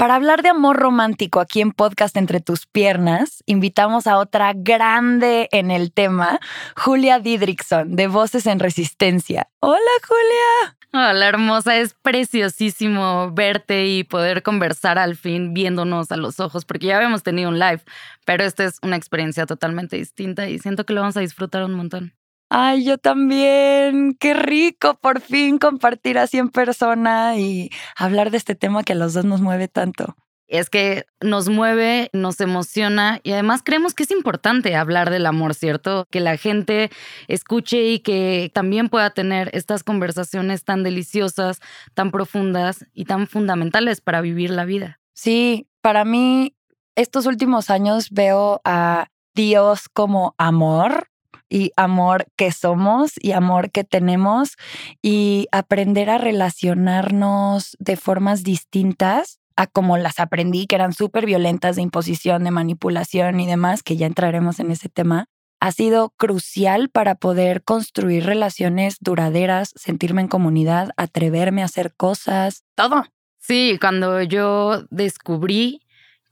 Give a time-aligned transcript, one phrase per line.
[0.00, 5.50] Para hablar de amor romántico aquí en Podcast Entre tus Piernas, invitamos a otra grande
[5.52, 6.40] en el tema,
[6.74, 9.50] Julia Didrikson, de Voces en Resistencia.
[9.60, 9.78] Hola,
[10.08, 10.78] Julia.
[10.94, 11.76] Hola, hermosa.
[11.76, 17.22] Es preciosísimo verte y poder conversar al fin viéndonos a los ojos, porque ya habíamos
[17.22, 17.82] tenido un live,
[18.24, 21.74] pero esta es una experiencia totalmente distinta y siento que lo vamos a disfrutar un
[21.74, 22.14] montón.
[22.52, 24.16] Ay, yo también.
[24.18, 28.96] Qué rico por fin compartir así en persona y hablar de este tema que a
[28.96, 30.16] los dos nos mueve tanto.
[30.48, 35.54] Es que nos mueve, nos emociona y además creemos que es importante hablar del amor,
[35.54, 36.08] ¿cierto?
[36.10, 36.90] Que la gente
[37.28, 41.60] escuche y que también pueda tener estas conversaciones tan deliciosas,
[41.94, 44.98] tan profundas y tan fundamentales para vivir la vida.
[45.14, 46.56] Sí, para mí
[46.96, 49.06] estos últimos años veo a
[49.36, 51.09] Dios como amor
[51.50, 54.56] y amor que somos y amor que tenemos
[55.02, 61.76] y aprender a relacionarnos de formas distintas a como las aprendí, que eran súper violentas
[61.76, 65.26] de imposición, de manipulación y demás, que ya entraremos en ese tema,
[65.60, 72.64] ha sido crucial para poder construir relaciones duraderas, sentirme en comunidad, atreverme a hacer cosas,
[72.74, 73.04] todo.
[73.38, 75.82] Sí, cuando yo descubrí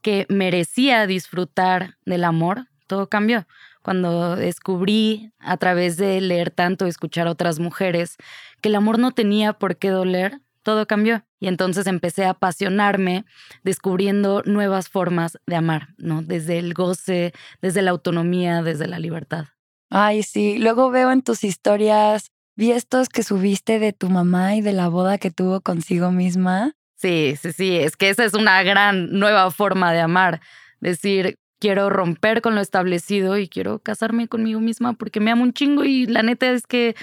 [0.01, 3.45] que merecía disfrutar del amor, todo cambió
[3.81, 8.17] cuando descubrí a través de leer tanto, escuchar a otras mujeres,
[8.61, 11.23] que el amor no tenía por qué doler, todo cambió.
[11.39, 13.25] Y entonces empecé a apasionarme
[13.63, 16.21] descubriendo nuevas formas de amar, ¿no?
[16.21, 19.45] Desde el goce, desde la autonomía, desde la libertad.
[19.89, 20.59] Ay, sí.
[20.59, 24.89] Luego veo en tus historias, vi estos que subiste de tu mamá y de la
[24.89, 26.73] boda que tuvo consigo misma.
[26.95, 27.77] Sí, sí, sí.
[27.77, 30.41] Es que esa es una gran nueva forma de amar.
[30.81, 35.53] Decir, quiero romper con lo establecido y quiero casarme conmigo misma porque me amo un
[35.53, 36.95] chingo y la neta es que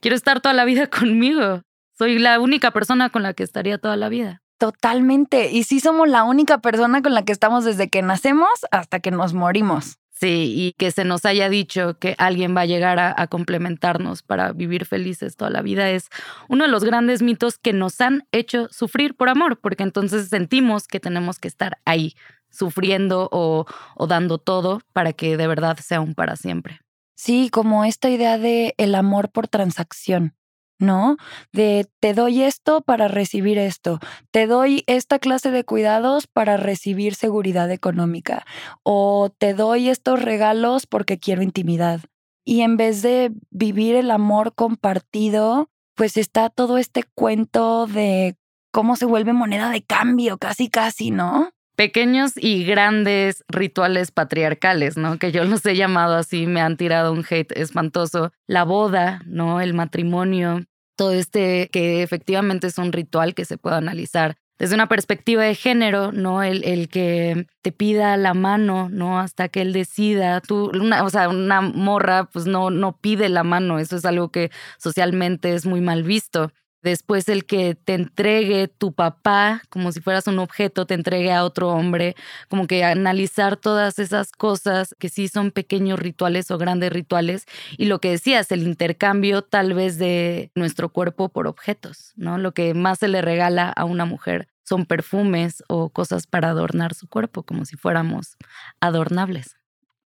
[0.00, 1.62] quiero estar toda la vida conmigo.
[1.96, 4.42] Soy la única persona con la que estaría toda la vida.
[4.58, 5.50] Totalmente.
[5.52, 9.10] Y sí somos la única persona con la que estamos desde que nacemos hasta que
[9.10, 9.98] nos morimos.
[10.10, 14.24] Sí, y que se nos haya dicho que alguien va a llegar a, a, complementarnos
[14.24, 16.08] para vivir felices toda la vida es
[16.48, 20.88] uno de los grandes mitos que nos han hecho sufrir por amor, porque entonces sentimos
[20.88, 22.16] que tenemos que estar ahí
[22.50, 23.66] sufriendo o,
[24.06, 26.80] dando todo para que de verdad sea un para siempre.
[27.16, 30.34] Sí, como esta idea de el amor por transacción.
[30.80, 31.16] ¿no?
[31.52, 33.98] De te doy esto para recibir esto,
[34.30, 38.46] te doy esta clase de cuidados para recibir seguridad económica
[38.84, 42.02] o te doy estos regalos porque quiero intimidad.
[42.44, 48.36] Y en vez de vivir el amor compartido, pues está todo este cuento de
[48.70, 51.50] cómo se vuelve moneda de cambio, casi, casi, ¿no?
[51.78, 55.16] Pequeños y grandes rituales patriarcales, ¿no?
[55.16, 58.32] Que yo los he llamado así, me han tirado un hate espantoso.
[58.48, 59.60] La boda, ¿no?
[59.60, 60.64] El matrimonio,
[60.96, 65.54] todo este que efectivamente es un ritual que se puede analizar desde una perspectiva de
[65.54, 66.42] género, ¿no?
[66.42, 69.20] El, que te pida la mano, ¿no?
[69.20, 70.40] Hasta que él decida.
[70.40, 73.78] Tú, una, o sea, una morra, pues no, no pide la mano.
[73.78, 76.50] Eso es algo que socialmente es muy mal visto
[76.82, 81.44] después el que te entregue tu papá como si fueras un objeto, te entregue a
[81.44, 82.14] otro hombre,
[82.48, 87.46] como que analizar todas esas cosas que sí son pequeños rituales o grandes rituales
[87.76, 92.38] y lo que decías, el intercambio tal vez de nuestro cuerpo por objetos, ¿no?
[92.38, 96.94] Lo que más se le regala a una mujer son perfumes o cosas para adornar
[96.94, 98.36] su cuerpo, como si fuéramos
[98.80, 99.57] adornables.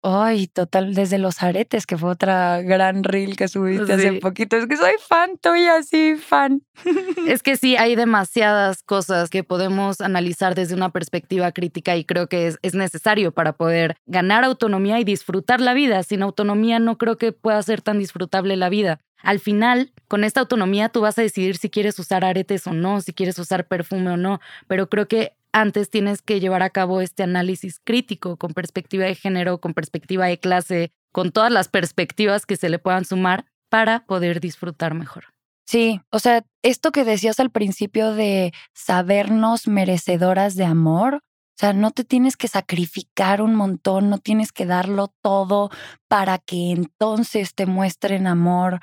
[0.02, 4.56] Ay, total, desde los aretes, que fue otra gran reel que subiste hace poquito.
[4.56, 6.62] Es que soy fan tuya, sí, fan.
[7.28, 12.28] Es que sí, hay demasiadas cosas que podemos analizar desde una perspectiva crítica y creo
[12.28, 16.02] que es, es necesario para poder ganar autonomía y disfrutar la vida.
[16.04, 19.02] Sin autonomía no creo que pueda ser tan disfrutable la vida.
[19.22, 23.02] Al final, con esta autonomía tú vas a decidir si quieres usar aretes o no,
[23.02, 27.02] si quieres usar perfume o no, pero creo que antes tienes que llevar a cabo
[27.02, 32.46] este análisis crítico con perspectiva de género, con perspectiva de clase, con todas las perspectivas
[32.46, 35.26] que se le puedan sumar para poder disfrutar mejor.
[35.66, 41.22] Sí, o sea, esto que decías al principio de sabernos merecedoras de amor,
[41.60, 45.70] o sea, no te tienes que sacrificar un montón, no tienes que darlo todo
[46.08, 48.80] para que entonces te muestren amor.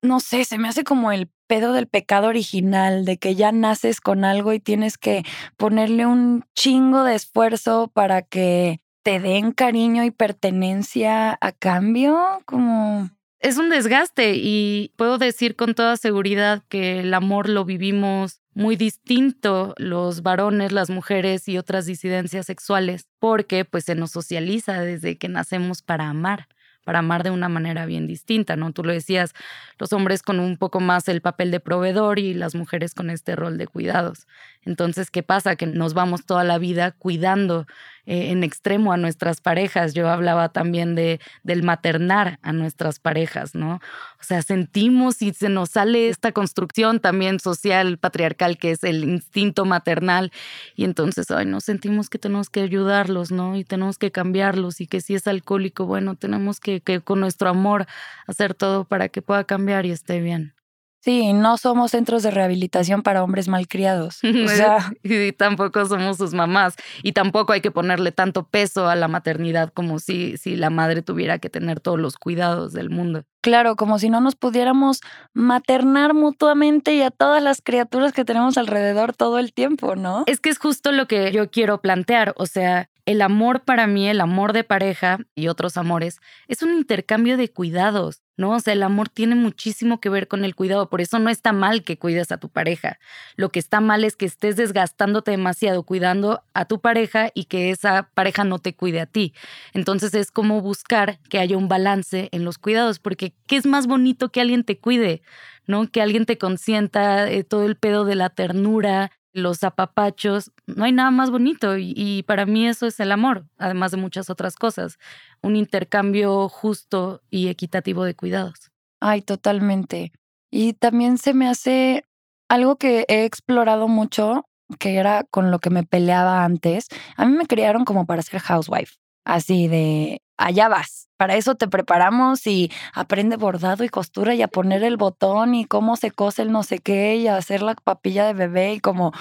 [0.00, 4.00] No sé, se me hace como el pedo del pecado original, de que ya naces
[4.00, 5.24] con algo y tienes que
[5.56, 13.10] ponerle un chingo de esfuerzo para que te den cariño y pertenencia a cambio, como
[13.40, 18.76] es un desgaste y puedo decir con toda seguridad que el amor lo vivimos muy
[18.76, 25.18] distinto los varones, las mujeres y otras disidencias sexuales, porque pues se nos socializa desde
[25.18, 26.48] que nacemos para amar
[26.84, 28.72] para amar de una manera bien distinta, ¿no?
[28.72, 29.32] Tú lo decías,
[29.78, 33.36] los hombres con un poco más el papel de proveedor y las mujeres con este
[33.36, 34.26] rol de cuidados.
[34.62, 35.56] Entonces, ¿qué pasa?
[35.56, 37.66] Que nos vamos toda la vida cuidando
[38.10, 39.94] eh, en extremo a nuestras parejas.
[39.94, 43.74] Yo hablaba también de, del maternar a nuestras parejas, ¿no?
[43.74, 49.04] O sea, sentimos y se nos sale esta construcción también social, patriarcal, que es el
[49.04, 50.32] instinto maternal.
[50.74, 53.54] Y entonces, ay, nos sentimos que tenemos que ayudarlos, ¿no?
[53.54, 57.48] Y tenemos que cambiarlos y que si es alcohólico, bueno, tenemos que, que con nuestro
[57.48, 57.86] amor
[58.26, 60.59] hacer todo para que pueda cambiar y esté bien.
[61.00, 64.20] Sí, no somos centros de rehabilitación para hombres malcriados.
[64.40, 66.76] O sea, y tampoco somos sus mamás.
[67.02, 71.02] Y tampoco hay que ponerle tanto peso a la maternidad como si, si la madre
[71.02, 73.24] tuviera que tener todos los cuidados del mundo.
[73.42, 75.00] Claro, como si no nos pudiéramos
[75.32, 80.24] maternar mutuamente y a todas las criaturas que tenemos alrededor todo el tiempo, ¿no?
[80.26, 82.34] Es que es justo lo que yo quiero plantear.
[82.36, 86.18] O sea, el amor para mí, el amor de pareja y otros amores,
[86.48, 88.22] es un intercambio de cuidados.
[88.40, 88.52] ¿No?
[88.52, 91.52] O sea, el amor tiene muchísimo que ver con el cuidado, por eso no está
[91.52, 92.98] mal que cuides a tu pareja.
[93.36, 97.70] Lo que está mal es que estés desgastándote demasiado cuidando a tu pareja y que
[97.70, 99.34] esa pareja no te cuide a ti.
[99.74, 103.86] Entonces es como buscar que haya un balance en los cuidados, porque ¿qué es más
[103.86, 105.20] bonito que alguien te cuide?
[105.66, 105.86] ¿No?
[105.90, 110.92] Que alguien te consienta eh, todo el pedo de la ternura, los apapachos, no hay
[110.92, 114.98] nada más bonito y, para mí eso es el amor, además de muchas otras cosas,
[115.42, 118.70] un intercambio justo y equitativo de cuidados.
[119.00, 120.12] Ay, totalmente.
[120.50, 122.04] Y también se me hace
[122.48, 124.44] algo que he explorado mucho,
[124.78, 126.88] que era con lo que me peleaba antes.
[127.16, 131.08] A mí me criaron como para ser housewife, así de allá vas.
[131.16, 135.66] Para eso te preparamos y aprende bordado y costura y a poner el botón y
[135.66, 138.80] cómo se cose el no sé qué y a hacer la papilla de bebé y
[138.80, 139.12] como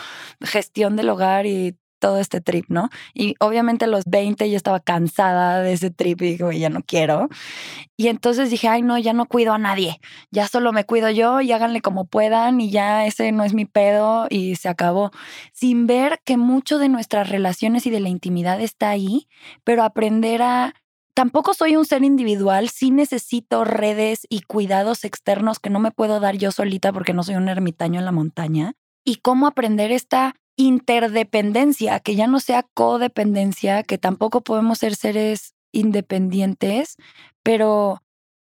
[0.42, 2.90] gestión del hogar y todo este trip, ¿no?
[3.14, 6.82] Y obviamente a los 20 ya estaba cansada de ese trip y digo, ya no
[6.82, 7.28] quiero.
[7.98, 10.00] Y entonces dije, ay, no, ya no cuido a nadie,
[10.32, 13.66] ya solo me cuido yo y háganle como puedan y ya ese no es mi
[13.66, 15.12] pedo y se acabó.
[15.52, 19.28] Sin ver que mucho de nuestras relaciones y de la intimidad está ahí,
[19.66, 20.74] pero aprender a
[21.20, 26.22] Tampoco soy un ser individual, sí necesito redes y cuidados externos que no me puedo
[26.22, 28.72] dar yo solita porque no soy un ermitaño en la montaña.
[29.04, 35.56] Y cómo aprender esta interdependencia, que ya no sea codependencia, que tampoco podemos ser seres
[35.74, 36.96] independientes,
[37.44, 38.02] pero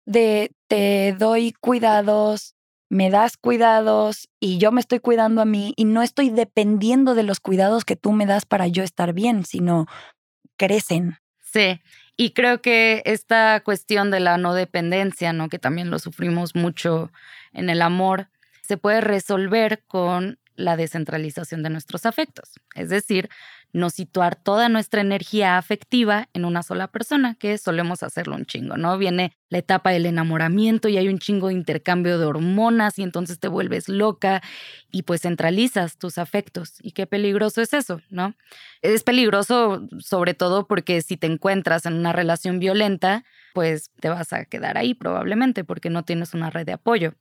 [0.06, 2.54] de te doy cuidados,
[2.88, 7.24] me das cuidados y yo me estoy cuidando a mí y no estoy dependiendo de
[7.24, 9.84] los cuidados que tú me das para yo estar bien, sino
[10.56, 11.18] crecen.
[11.38, 11.78] Sí,
[12.16, 15.48] y creo que esta cuestión de la no dependencia, ¿no?
[15.48, 17.10] que también lo sufrimos mucho
[17.52, 18.28] en el amor,
[18.62, 22.52] se puede resolver con la descentralización de nuestros afectos.
[22.74, 23.28] Es decir,
[23.72, 28.76] no situar toda nuestra energía afectiva en una sola persona, que solemos hacerlo un chingo,
[28.76, 28.98] ¿no?
[28.98, 33.38] Viene la etapa del enamoramiento y hay un chingo de intercambio de hormonas y entonces
[33.40, 34.42] te vuelves loca
[34.90, 36.74] y pues centralizas tus afectos.
[36.82, 38.34] Y qué peligroso es eso, ¿no?
[38.82, 44.32] Es peligroso sobre todo porque si te encuentras en una relación violenta, pues te vas
[44.32, 47.14] a quedar ahí probablemente porque no tienes una red de apoyo.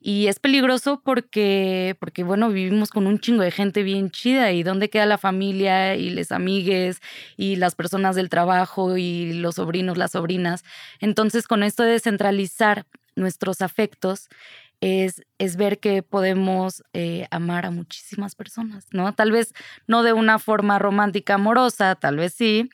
[0.00, 4.62] Y es peligroso porque, porque bueno, vivimos con un chingo de gente bien chida y
[4.62, 7.00] dónde queda la familia y les amigues
[7.36, 10.64] y las personas del trabajo y los sobrinos, las sobrinas.
[11.00, 14.28] Entonces, con esto de descentralizar nuestros afectos,
[14.82, 19.14] es, es, ver que podemos eh, amar a muchísimas personas, ¿no?
[19.14, 19.54] Tal vez
[19.86, 22.68] no de una forma romántica, amorosa, tal vez sí,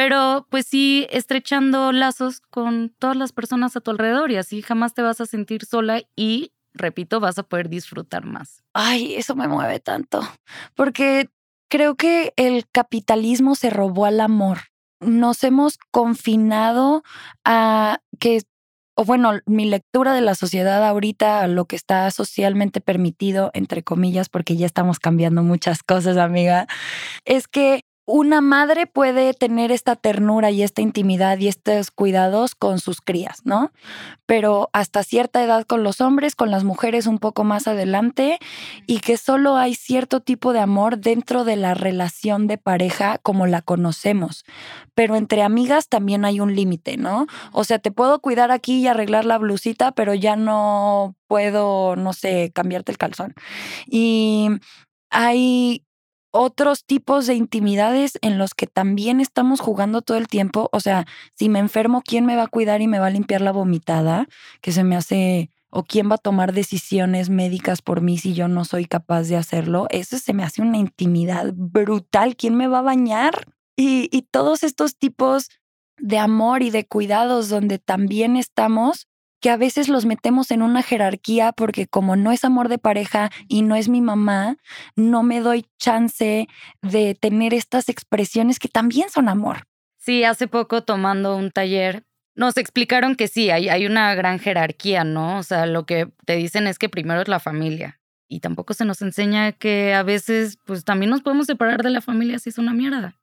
[0.00, 4.94] pero pues sí estrechando lazos con todas las personas a tu alrededor y así jamás
[4.94, 8.62] te vas a sentir sola y, repito, vas a poder disfrutar más.
[8.72, 10.26] Ay, eso me mueve tanto,
[10.74, 11.28] porque
[11.68, 14.60] creo que el capitalismo se robó al amor.
[15.00, 17.02] Nos hemos confinado
[17.44, 18.40] a que
[18.94, 24.28] o bueno, mi lectura de la sociedad ahorita, lo que está socialmente permitido, entre comillas,
[24.28, 26.66] porque ya estamos cambiando muchas cosas, amiga,
[27.24, 32.80] es que una madre puede tener esta ternura y esta intimidad y estos cuidados con
[32.80, 33.72] sus crías, ¿no?
[34.26, 38.38] Pero hasta cierta edad con los hombres, con las mujeres un poco más adelante
[38.86, 43.46] y que solo hay cierto tipo de amor dentro de la relación de pareja como
[43.46, 44.44] la conocemos.
[44.94, 47.26] Pero entre amigas también hay un límite, ¿no?
[47.52, 52.12] O sea, te puedo cuidar aquí y arreglar la blusita, pero ya no puedo, no
[52.12, 53.34] sé, cambiarte el calzón.
[53.86, 54.48] Y
[55.10, 55.84] hay
[56.30, 60.68] otros tipos de intimidades en los que también estamos jugando todo el tiempo.
[60.72, 63.40] O sea, si me enfermo, ¿quién me va a cuidar y me va a limpiar
[63.40, 64.28] la vomitada?
[64.60, 68.48] Que se me hace, o quién va a tomar decisiones médicas por mí si yo
[68.48, 69.86] no soy capaz de hacerlo.
[69.90, 72.36] Eso se me hace una intimidad brutal.
[72.36, 73.46] ¿Quién me va a bañar?
[73.76, 75.48] Y, y todos estos tipos
[75.98, 79.09] de amor y de cuidados donde también estamos
[79.40, 83.30] que a veces los metemos en una jerarquía porque como no es amor de pareja
[83.48, 84.56] y no es mi mamá,
[84.96, 86.48] no me doy chance
[86.82, 89.66] de tener estas expresiones que también son amor.
[89.98, 92.04] Sí, hace poco tomando un taller
[92.34, 95.38] nos explicaron que sí, hay, hay una gran jerarquía, ¿no?
[95.38, 98.00] O sea, lo que te dicen es que primero es la familia.
[98.28, 102.00] Y tampoco se nos enseña que a veces, pues también nos podemos separar de la
[102.00, 103.20] familia si es una mierda.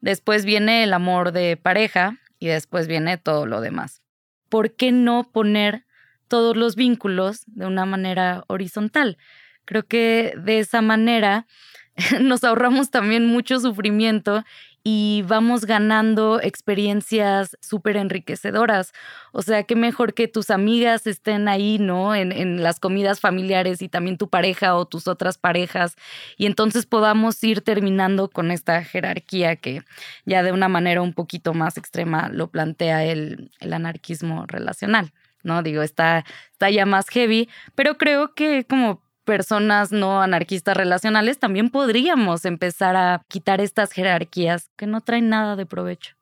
[0.00, 4.02] Después viene el amor de pareja y después viene todo lo demás.
[4.48, 5.84] ¿Por qué no poner
[6.28, 9.18] todos los vínculos de una manera horizontal?
[9.64, 11.46] Creo que de esa manera
[12.20, 14.44] nos ahorramos también mucho sufrimiento
[14.90, 18.94] y vamos ganando experiencias súper enriquecedoras.
[19.32, 22.14] O sea, qué mejor que tus amigas estén ahí, ¿no?
[22.14, 25.94] En, las comidas familiares y también tu pareja o tus otras parejas.
[26.38, 29.82] Y entonces podamos ir terminando con esta jerarquía que
[30.24, 35.12] ya de una manera un poquito más extrema lo plantea el, el anarquismo relacional.
[35.42, 35.62] ¿no?
[35.62, 41.68] Digo, está, está ya más heavy, pero creo que como personas no anarquistas relacionales, también
[41.68, 46.14] podríamos empezar a quitar estas jerarquías que no traen nada de provecho.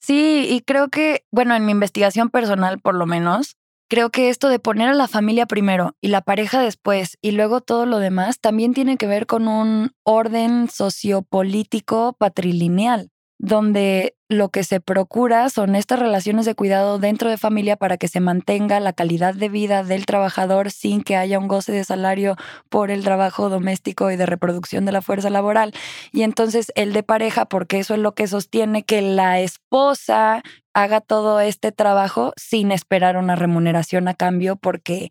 [0.00, 3.54] Sí, y creo que, bueno, en mi investigación personal por lo menos,
[3.88, 7.60] creo que esto de poner a la familia primero y la pareja después y luego
[7.60, 14.62] todo lo demás también tiene que ver con un orden sociopolítico patrilineal donde lo que
[14.62, 18.92] se procura son estas relaciones de cuidado dentro de familia para que se mantenga la
[18.92, 22.36] calidad de vida del trabajador sin que haya un goce de salario
[22.68, 25.74] por el trabajo doméstico y de reproducción de la fuerza laboral.
[26.12, 30.44] Y entonces el de pareja, porque eso es lo que sostiene que la esposa
[30.74, 35.10] haga todo este trabajo sin esperar una remuneración a cambio porque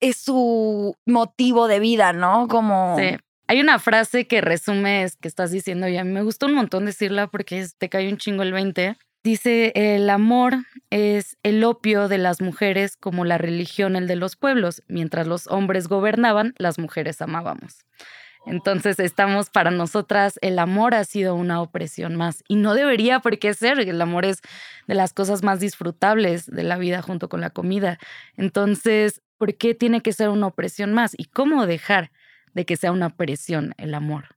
[0.00, 2.46] es su motivo de vida, ¿no?
[2.46, 2.96] Como
[3.52, 6.54] hay una frase que resume es que estás diciendo y a mí me gustó un
[6.54, 8.96] montón decirla porque te cae un chingo el 20.
[9.22, 10.54] Dice, el amor
[10.88, 14.82] es el opio de las mujeres como la religión el de los pueblos.
[14.88, 17.84] Mientras los hombres gobernaban, las mujeres amábamos.
[18.46, 23.38] Entonces estamos para nosotras, el amor ha sido una opresión más y no debería por
[23.38, 23.78] qué ser.
[23.80, 24.40] El amor es
[24.88, 27.98] de las cosas más disfrutables de la vida junto con la comida.
[28.38, 31.12] Entonces, ¿por qué tiene que ser una opresión más?
[31.18, 32.10] ¿Y cómo dejar
[32.54, 34.36] de que sea una presión el amor.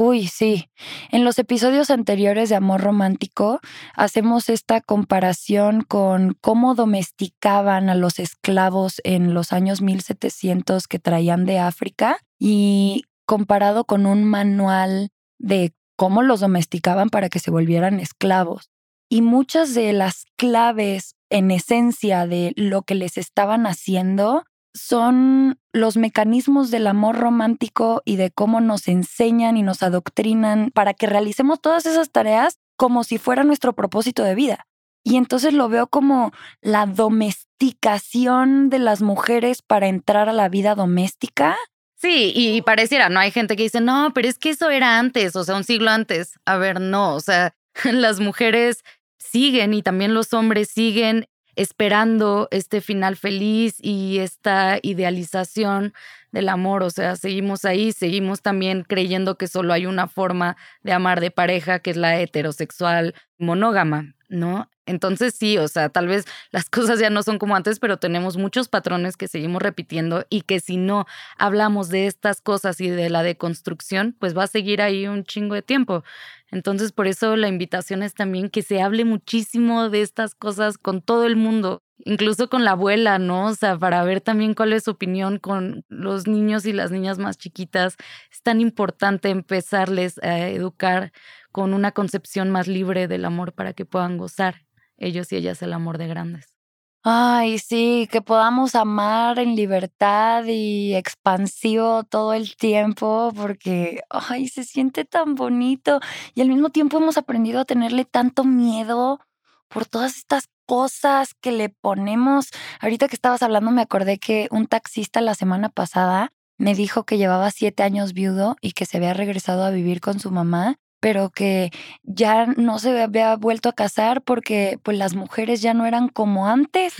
[0.00, 0.70] Uy, sí.
[1.10, 3.58] En los episodios anteriores de Amor Romántico
[3.94, 11.46] hacemos esta comparación con cómo domesticaban a los esclavos en los años 1700 que traían
[11.46, 17.98] de África y comparado con un manual de cómo los domesticaban para que se volvieran
[17.98, 18.70] esclavos.
[19.08, 25.96] Y muchas de las claves en esencia de lo que les estaban haciendo son los
[25.96, 31.60] mecanismos del amor romántico y de cómo nos enseñan y nos adoctrinan para que realicemos
[31.60, 34.66] todas esas tareas como si fuera nuestro propósito de vida.
[35.04, 40.74] Y entonces lo veo como la domesticación de las mujeres para entrar a la vida
[40.74, 41.56] doméstica.
[41.96, 43.18] Sí, y pareciera, ¿no?
[43.18, 45.90] Hay gente que dice, no, pero es que eso era antes, o sea, un siglo
[45.90, 46.34] antes.
[46.44, 48.84] A ver, no, o sea, las mujeres
[49.18, 51.26] siguen y también los hombres siguen
[51.58, 55.92] esperando este final feliz y esta idealización
[56.30, 60.92] del amor, o sea, seguimos ahí, seguimos también creyendo que solo hay una forma de
[60.92, 64.70] amar de pareja, que es la heterosexual monógama, ¿no?
[64.86, 68.36] Entonces sí, o sea, tal vez las cosas ya no son como antes, pero tenemos
[68.36, 71.06] muchos patrones que seguimos repitiendo y que si no
[71.38, 75.54] hablamos de estas cosas y de la deconstrucción, pues va a seguir ahí un chingo
[75.54, 76.04] de tiempo.
[76.50, 81.02] Entonces, por eso la invitación es también que se hable muchísimo de estas cosas con
[81.02, 83.46] todo el mundo, incluso con la abuela, ¿no?
[83.48, 87.18] O sea, para ver también cuál es su opinión con los niños y las niñas
[87.18, 87.96] más chiquitas.
[88.32, 91.12] Es tan importante empezarles a educar
[91.58, 94.64] con una concepción más libre del amor para que puedan gozar
[94.96, 96.56] ellos y ellas el amor de grandes.
[97.02, 104.62] Ay, sí, que podamos amar en libertad y expansivo todo el tiempo, porque, ay, se
[104.62, 105.98] siente tan bonito
[106.32, 109.18] y al mismo tiempo hemos aprendido a tenerle tanto miedo
[109.66, 112.50] por todas estas cosas que le ponemos.
[112.78, 117.18] Ahorita que estabas hablando me acordé que un taxista la semana pasada me dijo que
[117.18, 121.30] llevaba siete años viudo y que se había regresado a vivir con su mamá pero
[121.30, 121.70] que
[122.02, 126.46] ya no se había vuelto a casar porque pues las mujeres ya no eran como
[126.46, 126.94] antes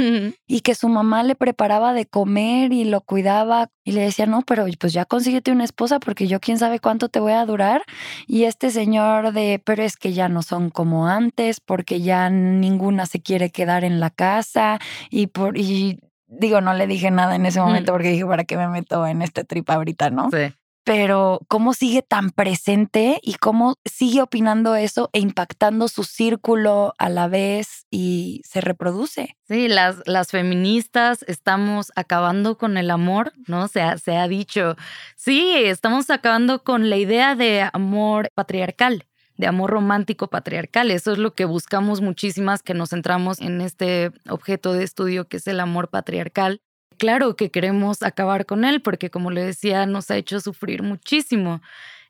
[0.46, 4.42] y que su mamá le preparaba de comer y lo cuidaba y le decía, no,
[4.42, 7.82] pero pues ya consíguete una esposa porque yo quién sabe cuánto te voy a durar.
[8.26, 13.06] Y este señor de, pero es que ya no son como antes porque ya ninguna
[13.06, 14.78] se quiere quedar en la casa
[15.10, 15.56] y por...
[15.56, 19.06] Y, digo, no le dije nada en ese momento porque dije, ¿para qué me meto
[19.06, 20.30] en este trip ahorita, no?
[20.30, 20.54] Sí
[20.88, 27.10] pero cómo sigue tan presente y cómo sigue opinando eso e impactando su círculo a
[27.10, 29.36] la vez y se reproduce.
[29.46, 33.68] Sí, las, las feministas estamos acabando con el amor, ¿no?
[33.68, 34.76] Se ha, se ha dicho,
[35.14, 39.04] sí, estamos acabando con la idea de amor patriarcal
[39.36, 40.90] de amor romántico patriarcal.
[40.90, 45.36] Eso es lo que buscamos muchísimas que nos centramos en este objeto de estudio que
[45.36, 46.60] es el amor patriarcal
[46.98, 51.62] claro que queremos acabar con él porque, como le decía, nos ha hecho sufrir muchísimo.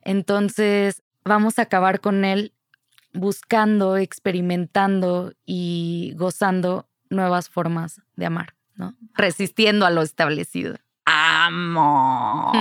[0.03, 2.53] Entonces, vamos a acabar con él
[3.13, 8.95] buscando, experimentando y gozando nuevas formas de amar, ¿no?
[9.15, 10.77] Resistiendo a lo establecido.
[11.05, 12.53] Amo.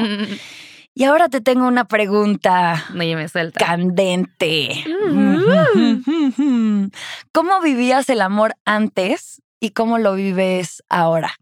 [0.93, 2.85] y ahora te tengo una pregunta.
[2.93, 3.65] me suelta.
[3.65, 4.85] Candente.
[7.31, 11.35] ¿Cómo vivías el amor antes y cómo lo vives ahora?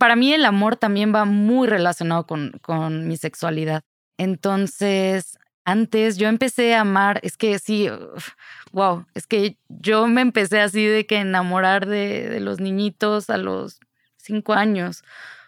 [0.00, 3.82] Para mí el amor también va muy relacionado con, con mi sexualidad.
[4.16, 7.86] Entonces, antes yo empecé a amar, es que sí,
[8.72, 13.36] wow, es que yo me empecé así de que enamorar de, de, los niñitos a
[13.36, 13.78] los
[14.16, 15.02] cinco años.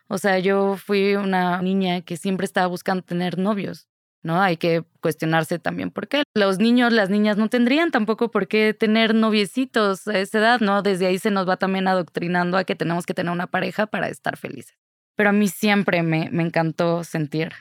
[0.06, 3.88] O sea, yo fui una niña que siempre estaba buscando tener novios.
[4.23, 4.41] ¿No?
[4.41, 6.23] Hay que cuestionarse también por qué.
[6.35, 10.83] Los niños, las niñas no tendrían tampoco por qué tener noviecitos a esa edad, ¿no?
[10.83, 14.09] Desde ahí se nos va también adoctrinando a que tenemos que tener una pareja para
[14.09, 14.76] estar felices.
[15.17, 17.52] Pero a mí siempre me, me encantó sentir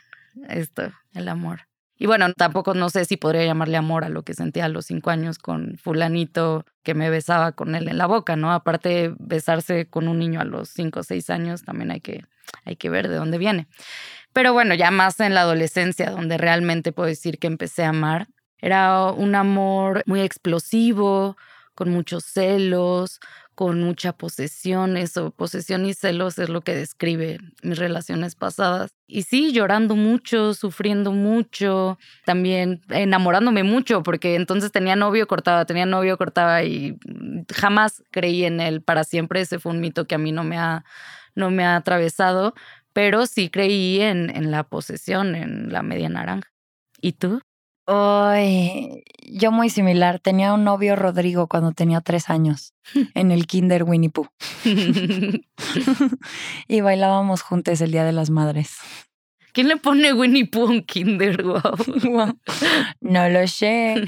[0.48, 1.71] esto, el amor.
[2.02, 4.88] Y bueno, tampoco no sé si podría llamarle amor a lo que sentía a los
[4.88, 8.52] cinco años con fulanito que me besaba con él en la boca, ¿no?
[8.54, 12.26] Aparte, besarse con un niño a los cinco o seis años también hay que,
[12.66, 13.68] hay que ver de dónde viene.
[14.34, 18.30] Pero bueno, ya más en la adolescencia, donde realmente puedo decir que empecé a amar.
[18.58, 21.38] Era un amor muy explosivo,
[21.76, 23.20] con muchos celos,
[23.62, 24.98] con mucha posesión.
[24.98, 28.90] Eso, posesión y celos es lo que describe mis relaciones pasadas.
[29.06, 35.86] Y sí, llorando mucho, sufriendo mucho, también enamorándome mucho, porque entonces tenía novio, cortaba, tenía
[35.86, 36.98] novio, cortaba y
[37.54, 39.42] jamás creí en él para siempre.
[39.42, 40.84] Ese fue un mito que a mí no me ha,
[41.36, 42.56] no me ha atravesado
[42.94, 46.52] pero sí creí en, en la posesión, en la media naranja.
[47.00, 47.40] ¿Y tú?
[47.88, 50.20] Ay, yo muy similar.
[50.20, 52.74] Tenía un novio Rodrigo cuando tenía tres años
[53.16, 54.28] en el Kinder Winnie Pooh.
[56.68, 58.78] y bailábamos juntos el Día de las Madres.
[59.54, 61.44] ¿Quién le pone Winnie Pooh a un Kinder?
[61.44, 62.38] Wow.
[63.02, 64.04] No lo sé.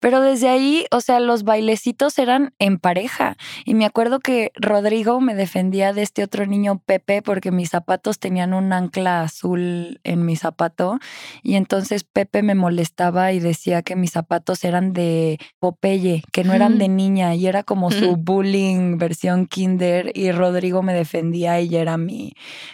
[0.00, 3.36] Pero desde ahí, o sea, los bailecitos eran en pareja.
[3.64, 8.18] Y me acuerdo que Rodrigo me defendía de este otro niño Pepe porque mis zapatos
[8.18, 10.98] tenían un ancla azul en mi zapato.
[11.42, 16.54] Y entonces Pepe me molestaba y decía que mis zapatos eran de Popeye, que no
[16.54, 17.34] eran de niña.
[17.34, 20.12] Y era como su bullying versión Kinder.
[20.14, 22.32] Y Rodrigo me defendía y era mi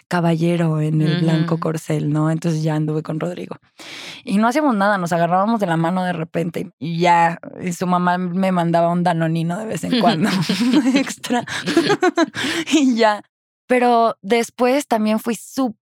[0.09, 2.04] caballero en el blanco corcel.
[2.11, 2.31] ¿No?
[2.31, 3.57] Entonces ya anduve con Rodrigo.
[4.25, 7.87] Y no hacíamos nada, nos agarrábamos de la mano de repente y ya y su
[7.87, 10.31] mamá me mandaba un danonino de vez en cuando
[10.95, 11.45] extra.
[12.73, 13.23] y ya.
[13.67, 15.84] Pero después también fui súper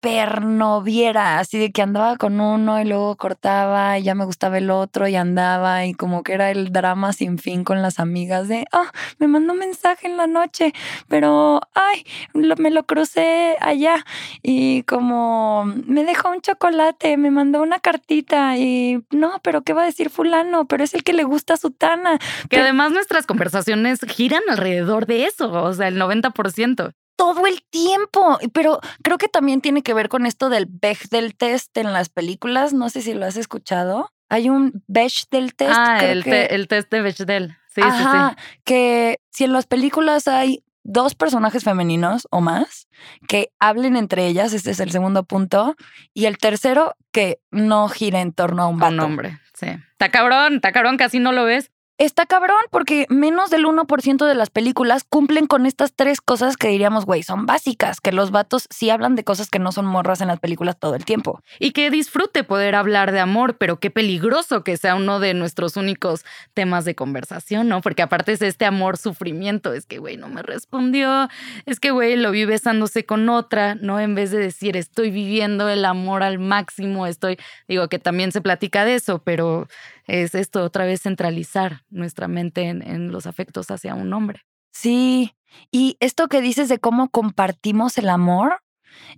[0.42, 4.70] noviera, así de que andaba con uno y luego cortaba y ya me gustaba el
[4.70, 8.66] otro y andaba y como que era el drama sin fin con las amigas de,
[8.72, 10.74] ah, me mandó un mensaje en la noche,
[11.08, 14.06] pero, ay, me lo crucé allá
[14.42, 19.84] y como me dejó un chocolate, me mandó una cartita y no, pero ¿qué va
[19.84, 20.66] a decir fulano?
[20.66, 22.18] Pero es el que le gusta a Sutana.
[22.50, 28.40] Que además nuestras conversaciones giran alrededor de eso, o sea, el 90% todo el tiempo.
[28.52, 32.74] Pero creo que también tiene que ver con esto del Bechdel test en las películas.
[32.74, 34.12] No sé si lo has escuchado.
[34.28, 35.72] Hay un Bechdel test.
[35.76, 37.58] Ah, el, el, test de Bechdel.
[37.68, 38.36] Sí, sí, sí.
[38.64, 42.88] Que si en las películas hay dos personajes femeninos o más
[43.28, 45.76] que hablen entre ellas, este es el segundo punto,
[46.16, 48.94] y el tercero que no gire en torno a un vato.
[48.94, 49.68] Un hombre, sí.
[49.92, 51.70] Está cabrón, está cabrón, casi no lo ves.
[52.02, 56.70] Está cabrón porque menos del 1% de las películas cumplen con estas tres cosas que
[56.70, 60.20] diríamos, güey, son básicas, que los vatos sí hablan de cosas que no son morras
[60.20, 61.44] en las películas todo el tiempo.
[61.60, 65.78] Y que disfrute poder hablar de amor, pero qué peligroso que sea uno de nuestros
[65.78, 67.82] únicos temas de conversación, ¿no?
[67.82, 71.30] Porque aparte es este amor sufrimiento, es que, güey, no me respondió,
[71.68, 74.00] es que, güey, lo vi besándose con otra, ¿no?
[74.00, 77.38] En vez de decir, estoy viviendo el amor al máximo, estoy,
[77.68, 79.68] digo que también se platica de eso, pero
[80.08, 84.42] es esto otra vez centralizar nuestra mente en, los afectos hacia un hombre.
[84.72, 85.34] Sí,
[85.72, 88.62] y esto que dices de cómo compartimos el amor,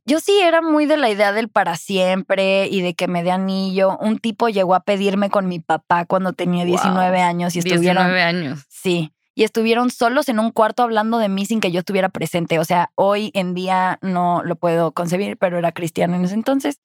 [0.05, 3.31] yo sí era muy de la idea del para siempre y de que me dé
[3.31, 3.97] anillo.
[3.99, 8.03] Un tipo llegó a pedirme con mi papá cuando tenía 19 años y estuvieron.
[8.03, 8.65] 19 años.
[8.69, 9.11] Sí.
[9.35, 12.59] Y estuvieron solos en un cuarto hablando de mí sin que yo estuviera presente.
[12.59, 16.81] O sea, hoy en día no lo puedo concebir, pero era cristiano en ese entonces.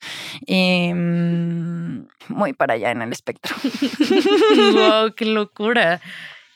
[0.46, 3.54] Em, muy para allá en el espectro.
[4.72, 6.00] wow, qué locura.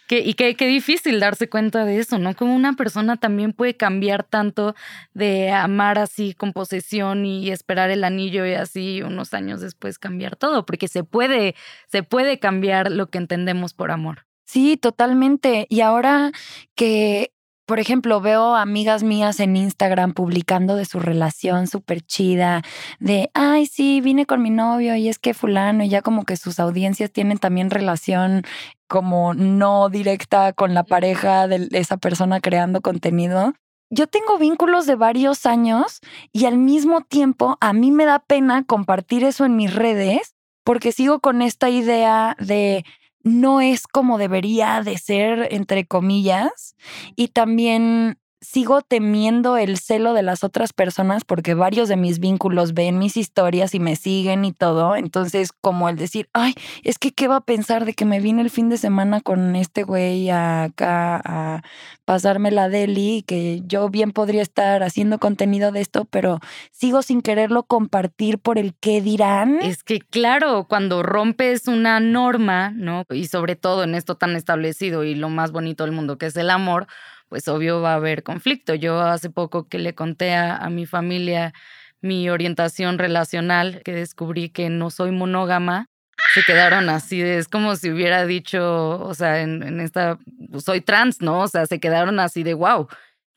[0.08, 2.34] y qué, qué, difícil darse cuenta de eso, ¿no?
[2.34, 4.74] Como una persona también puede cambiar tanto
[5.14, 10.36] de amar así con posesión y esperar el anillo y así unos años después cambiar
[10.36, 11.54] todo, porque se puede,
[11.88, 14.26] se puede cambiar lo que entendemos por amor.
[14.46, 15.66] Sí, totalmente.
[15.70, 16.32] Y ahora
[16.74, 17.32] que
[17.64, 22.62] por ejemplo, veo amigas mías en Instagram publicando de su relación súper chida,
[22.98, 26.36] de, ay, sí, vine con mi novio y es que fulano, y ya como que
[26.36, 28.42] sus audiencias tienen también relación
[28.88, 33.54] como no directa con la pareja de esa persona creando contenido.
[33.90, 36.00] Yo tengo vínculos de varios años
[36.32, 40.92] y al mismo tiempo a mí me da pena compartir eso en mis redes porque
[40.92, 42.84] sigo con esta idea de
[43.24, 46.76] no es como debería de ser, entre comillas,
[47.16, 48.18] y también
[48.52, 53.16] sigo temiendo el celo de las otras personas porque varios de mis vínculos ven mis
[53.16, 54.94] historias y me siguen y todo.
[54.94, 58.42] Entonces, como el decir, ay, es que qué va a pensar de que me vine
[58.42, 61.62] el fin de semana con este güey acá a
[62.04, 66.38] pasarme la deli, que yo bien podría estar haciendo contenido de esto, pero
[66.72, 69.60] sigo sin quererlo compartir por el qué dirán.
[69.62, 73.04] Es que claro, cuando rompes una norma, ¿no?
[73.08, 76.36] Y sobre todo en esto tan establecido y lo más bonito del mundo que es
[76.36, 76.86] el amor,
[77.32, 78.74] pues obvio va a haber conflicto.
[78.74, 81.54] Yo hace poco que le conté a, mi familia
[82.02, 85.86] mi orientación relacional, que descubrí que no soy monógama,
[86.34, 90.18] se quedaron así, es como si hubiera dicho, o sea, en, en, esta,
[90.62, 91.40] soy trans, ¿no?
[91.40, 92.88] O sea, se quedaron así de wow.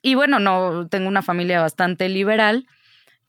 [0.02, 2.68] Y bueno, no, tengo una familia bastante liberal,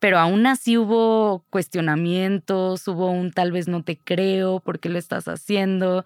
[0.00, 4.98] pero aún así hubo cuestionamientos, hubo un tal vez no te creo, ¿por qué lo
[4.98, 6.04] estás haciendo?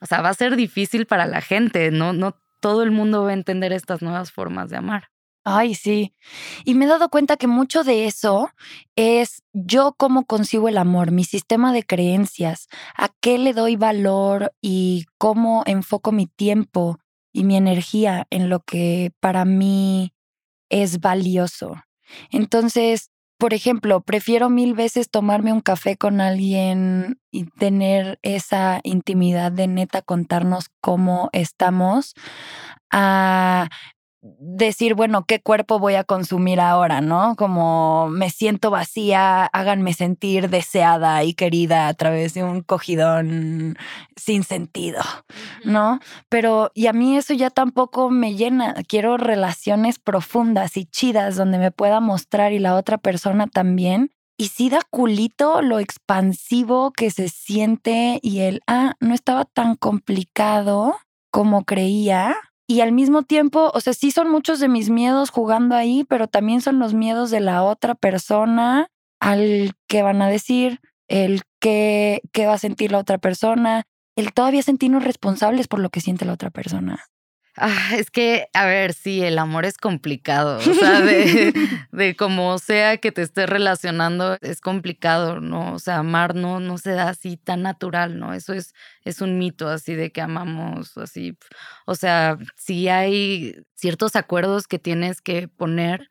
[0.00, 3.30] O sea, va a ser difícil para la gente, no, no todo el mundo va
[3.30, 5.08] a entender estas nuevas formas de amar.
[5.44, 6.14] Ay, sí.
[6.64, 8.50] Y me he dado cuenta que mucho de eso
[8.94, 14.52] es yo cómo concibo el amor, mi sistema de creencias, a qué le doy valor
[14.60, 16.98] y cómo enfoco mi tiempo
[17.32, 20.12] y mi energía en lo que para mí
[20.68, 21.76] es valioso.
[22.30, 23.10] Entonces,
[23.40, 29.66] por ejemplo, prefiero mil veces tomarme un café con alguien y tener esa intimidad de
[29.66, 32.14] neta contarnos cómo estamos
[32.90, 33.70] a
[34.22, 37.00] decir, bueno, ¿qué cuerpo voy a consumir ahora?
[37.00, 37.36] ¿No?
[37.36, 43.78] Como me siento vacía, háganme sentir deseada y querida a través de un cogidón
[44.16, 45.02] sin sentido,
[45.64, 46.00] ¿no?
[46.28, 48.74] Pero, y a mí eso ya tampoco me llena.
[48.86, 54.10] Quiero relaciones profundas y chidas donde me pueda mostrar y la otra persona también.
[54.36, 59.76] Y sí da culito lo expansivo que se siente y el, ah, no estaba tan
[59.76, 60.96] complicado
[61.30, 62.36] como creía
[62.70, 66.28] y al mismo tiempo, o sea, sí son muchos de mis miedos jugando ahí, pero
[66.28, 68.86] también son los miedos de la otra persona,
[69.18, 70.78] al que van a decir,
[71.08, 75.90] el que, qué va a sentir la otra persona, el todavía sentirnos responsables por lo
[75.90, 77.06] que siente la otra persona.
[77.56, 80.58] Ah, es que, a ver, sí, el amor es complicado.
[80.58, 81.52] O sea, de,
[81.92, 85.74] de como sea que te estés relacionando, es complicado, ¿no?
[85.74, 88.34] O sea, amar no, no se da así tan natural, ¿no?
[88.34, 88.72] Eso es,
[89.04, 91.36] es un mito así de que amamos así.
[91.86, 96.08] O sea, sí hay ciertos acuerdos que tienes que poner,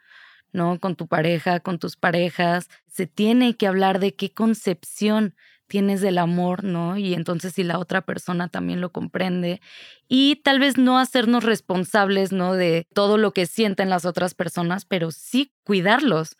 [0.51, 0.79] ¿no?
[0.79, 2.67] Con tu pareja, con tus parejas.
[2.87, 5.35] Se tiene que hablar de qué concepción
[5.69, 6.97] tienes del amor, ¿no?
[6.97, 9.61] Y entonces si la otra persona también lo comprende
[10.09, 12.55] y tal vez no hacernos responsables, ¿no?
[12.55, 16.35] De todo lo que sienten las otras personas, pero sí cuidarlos,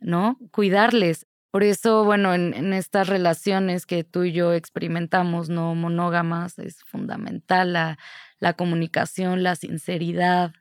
[0.00, 0.38] ¿no?
[0.50, 1.26] Cuidarles.
[1.50, 7.72] Por eso, bueno, en, estas relaciones que tú y yo experimentamos, no monógamas, es fundamental
[7.72, 10.52] la, comunicación, la sinceridad,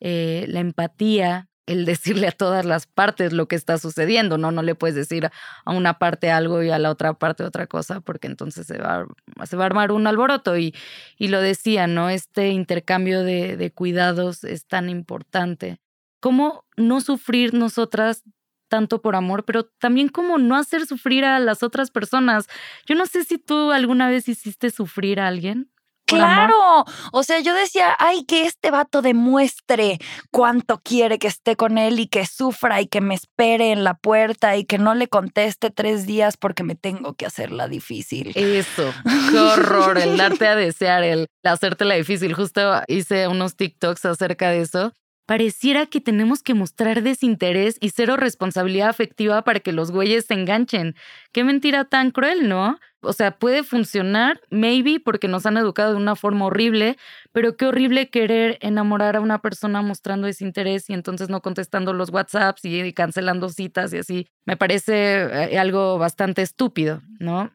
[0.00, 4.50] eh, la empatía, el decirle a todas las partes lo que está sucediendo, ¿no?
[4.52, 5.30] No le puedes decir
[5.64, 9.06] a una parte algo y a la otra parte otra cosa, porque entonces se va,
[9.44, 10.56] se va a armar un alboroto.
[10.58, 10.74] Y,
[11.18, 12.10] y lo decía, ¿no?
[12.10, 15.78] Este intercambio de, de cuidados es tan importante.
[16.20, 18.22] ¿Cómo no sufrir nosotras
[18.68, 22.46] tanto por amor, pero también cómo no hacer sufrir a las otras personas?
[22.86, 25.70] Yo no sé si tú alguna vez hiciste sufrir a alguien.
[26.14, 29.98] Claro, o sea, yo decía, ay, que este vato demuestre
[30.30, 33.94] cuánto quiere que esté con él y que sufra y que me espere en la
[33.94, 38.32] puerta y que no le conteste tres días porque me tengo que hacerla difícil.
[38.34, 38.92] Eso,
[39.30, 42.34] qué horror, el darte a desear, el hacerte la difícil.
[42.34, 44.92] Justo hice unos TikToks acerca de eso
[45.26, 50.34] Pareciera que tenemos que mostrar desinterés y cero responsabilidad afectiva para que los güeyes se
[50.34, 50.96] enganchen.
[51.32, 52.78] Qué mentira tan cruel, ¿no?
[53.00, 56.98] O sea, puede funcionar, maybe, porque nos han educado de una forma horrible,
[57.32, 62.10] pero qué horrible querer enamorar a una persona mostrando desinterés y entonces no contestando los
[62.10, 64.26] WhatsApps y cancelando citas y así.
[64.44, 67.50] Me parece eh, algo bastante estúpido, ¿no?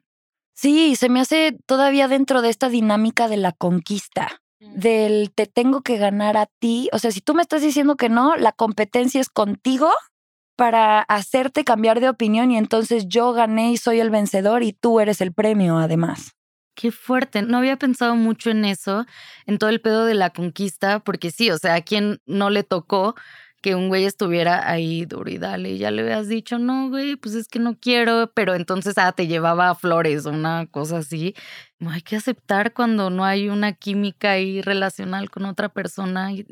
[0.53, 5.81] Sí, se me hace todavía dentro de esta dinámica de la conquista, del te tengo
[5.81, 6.89] que ganar a ti.
[6.91, 9.89] O sea, si tú me estás diciendo que no, la competencia es contigo
[10.55, 14.99] para hacerte cambiar de opinión y entonces yo gané y soy el vencedor y tú
[14.99, 16.33] eres el premio además.
[16.75, 17.41] Qué fuerte.
[17.41, 19.05] No había pensado mucho en eso,
[19.45, 22.63] en todo el pedo de la conquista, porque sí, o sea, a quien no le
[22.63, 23.15] tocó
[23.61, 27.15] que un güey estuviera ahí duro y dale, y ya le habías dicho, no, güey,
[27.15, 31.35] pues es que no quiero, pero entonces ah, te llevaba flores o una cosa así.
[31.89, 36.31] hay que aceptar cuando no hay una química ahí relacional con otra persona.
[36.33, 36.45] es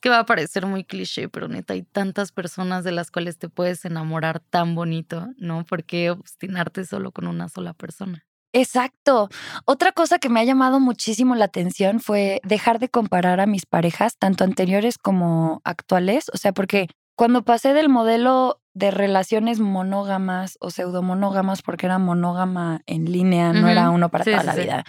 [0.00, 3.48] que va a parecer muy cliché, pero neta, hay tantas personas de las cuales te
[3.48, 5.64] puedes enamorar tan bonito, ¿no?
[5.64, 8.24] ¿Por qué obstinarte solo con una sola persona?
[8.56, 9.28] Exacto.
[9.66, 13.66] Otra cosa que me ha llamado muchísimo la atención fue dejar de comparar a mis
[13.66, 16.30] parejas, tanto anteriores como actuales.
[16.32, 22.80] O sea, porque cuando pasé del modelo de relaciones monógamas o pseudomonógamas, porque era monógama
[22.86, 24.84] en línea, no era uno para toda la vida,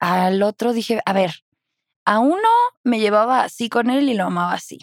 [0.00, 1.44] al otro dije, a ver,
[2.04, 2.48] a uno
[2.82, 4.80] me llevaba así con él y lo amaba así.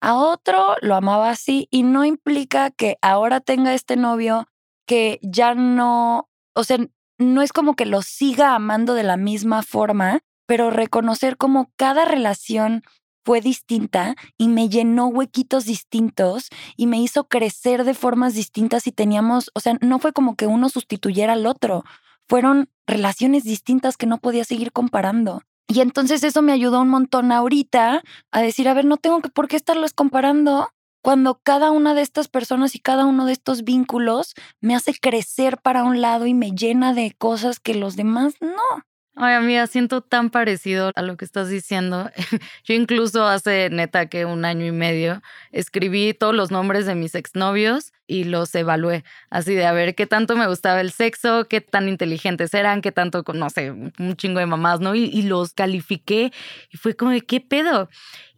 [0.00, 4.48] A otro lo amaba así y no implica que ahora tenga este novio
[4.86, 6.78] que ya no, o sea,
[7.22, 12.04] no es como que lo siga amando de la misma forma, pero reconocer como cada
[12.04, 12.82] relación
[13.24, 18.92] fue distinta y me llenó huequitos distintos y me hizo crecer de formas distintas y
[18.92, 21.84] teníamos, o sea, no fue como que uno sustituyera al otro,
[22.28, 25.42] fueron relaciones distintas que no podía seguir comparando.
[25.68, 29.30] Y entonces eso me ayudó un montón ahorita a decir, a ver, no tengo que
[29.30, 30.68] por qué estarlos comparando
[31.02, 35.58] cuando cada una de estas personas y cada uno de estos vínculos me hace crecer
[35.58, 38.84] para un lado y me llena de cosas que los demás no.
[39.14, 42.10] Ay, amiga, siento tan parecido a lo que estás diciendo.
[42.64, 47.14] Yo incluso hace neta que un año y medio escribí todos los nombres de mis
[47.14, 49.04] exnovios y los evalué.
[49.30, 52.92] Así de a ver qué tanto me gustaba el sexo, qué tan inteligentes eran, qué
[52.92, 54.94] tanto, no sé, un chingo de mamás, ¿no?
[54.94, 56.32] Y, los califiqué
[56.70, 57.88] y fue como de qué pedo.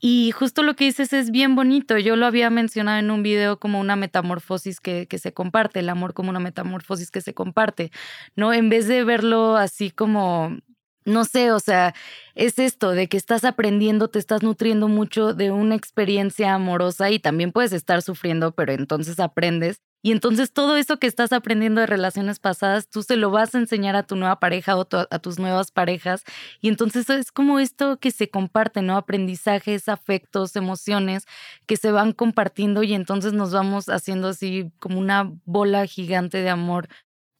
[0.00, 1.98] Y justo lo que dices es bien bonito.
[1.98, 5.88] Yo lo había mencionado en un video como una metamorfosis que, que se comparte, el
[5.88, 7.90] amor como una metamorfosis que se comparte,
[8.37, 8.53] ¿no?
[8.53, 10.59] En vez de verlo así como
[11.04, 11.94] no sé, o sea,
[12.34, 17.18] es esto de que estás aprendiendo, te estás nutriendo mucho de una experiencia amorosa y
[17.18, 19.80] también puedes estar sufriendo, pero entonces aprendes.
[20.02, 23.58] Y entonces todo eso que estás aprendiendo de relaciones pasadas, tú se lo vas a
[23.58, 26.24] enseñar a tu nueva pareja o a tus nuevas parejas.
[26.60, 28.98] Y entonces es como esto que se comparte, ¿no?
[28.98, 31.24] Aprendizajes, afectos, emociones
[31.66, 36.50] que se van compartiendo y entonces nos vamos haciendo así como una bola gigante de
[36.50, 36.88] amor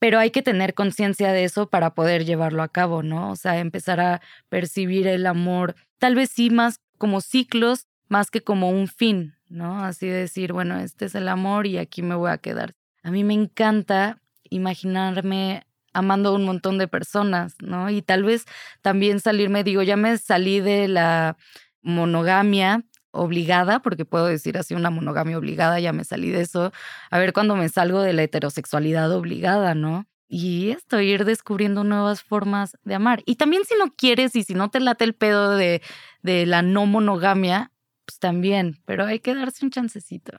[0.05, 3.31] pero hay que tener conciencia de eso para poder llevarlo a cabo, ¿no?
[3.31, 8.41] O sea, empezar a percibir el amor, tal vez sí más como ciclos, más que
[8.41, 9.83] como un fin, ¿no?
[9.83, 12.75] Así decir, bueno, este es el amor y aquí me voy a quedar.
[13.01, 17.89] A mí me encanta imaginarme amando a un montón de personas, ¿no?
[17.89, 18.45] Y tal vez
[18.83, 21.35] también salirme, digo, ya me salí de la
[21.81, 22.83] monogamia
[23.15, 26.71] obligada, porque puedo decir así una monogamia obligada, ya me salí de eso,
[27.09, 30.05] a ver cuando me salgo de la heterosexualidad obligada, ¿no?
[30.27, 33.21] Y esto, ir descubriendo nuevas formas de amar.
[33.25, 35.81] Y también si no quieres y si no te late el pedo de,
[36.23, 37.71] de la no monogamia,
[38.05, 40.37] pues también, pero hay que darse un chancecito.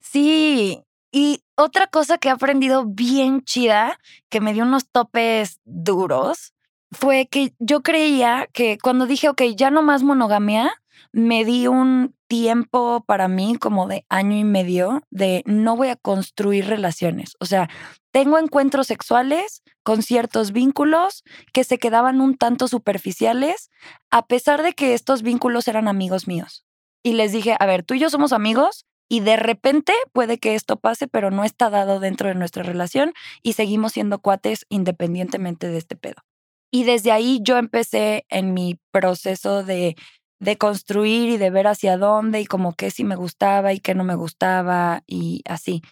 [0.00, 6.54] Sí, y otra cosa que he aprendido bien chida, que me dio unos topes duros,
[6.90, 10.72] fue que yo creía que cuando dije, ok, ya no más monogamia,
[11.12, 15.96] me di un tiempo para mí como de año y medio de no voy a
[15.96, 17.36] construir relaciones.
[17.40, 17.68] O sea,
[18.10, 23.70] tengo encuentros sexuales con ciertos vínculos que se quedaban un tanto superficiales,
[24.10, 26.64] a pesar de que estos vínculos eran amigos míos.
[27.02, 30.54] Y les dije, a ver, tú y yo somos amigos y de repente puede que
[30.54, 35.68] esto pase, pero no está dado dentro de nuestra relación y seguimos siendo cuates independientemente
[35.68, 36.22] de este pedo.
[36.70, 39.94] Y desde ahí yo empecé en mi proceso de
[40.40, 43.94] de construir y de ver hacia dónde y como qué sí me gustaba y qué
[43.94, 45.82] no me gustaba y así.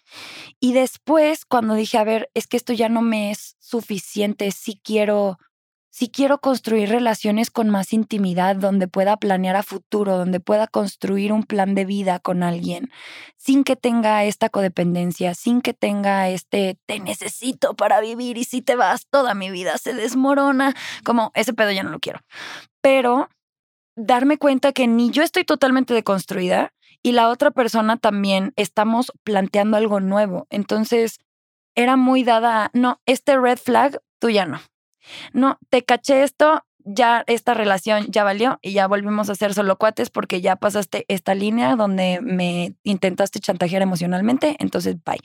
[0.60, 4.80] Y después cuando dije, a ver, es que esto ya no me es suficiente, si
[4.82, 5.38] quiero
[5.94, 11.34] si quiero construir relaciones con más intimidad, donde pueda planear a futuro, donde pueda construir
[11.34, 12.90] un plan de vida con alguien,
[13.36, 18.62] sin que tenga esta codependencia, sin que tenga este te necesito para vivir y si
[18.62, 20.74] te vas toda mi vida se desmorona,
[21.04, 22.20] como ese pedo ya no lo quiero.
[22.80, 23.28] Pero
[23.96, 29.76] darme cuenta que ni yo estoy totalmente deconstruida y la otra persona también estamos planteando
[29.76, 30.46] algo nuevo.
[30.50, 31.18] Entonces,
[31.74, 34.60] era muy dada, no, este red flag, tú ya no.
[35.32, 39.76] No, te caché esto, ya esta relación ya valió y ya volvimos a ser solo
[39.76, 45.20] cuates porque ya pasaste esta línea donde me intentaste chantajear emocionalmente, entonces bye.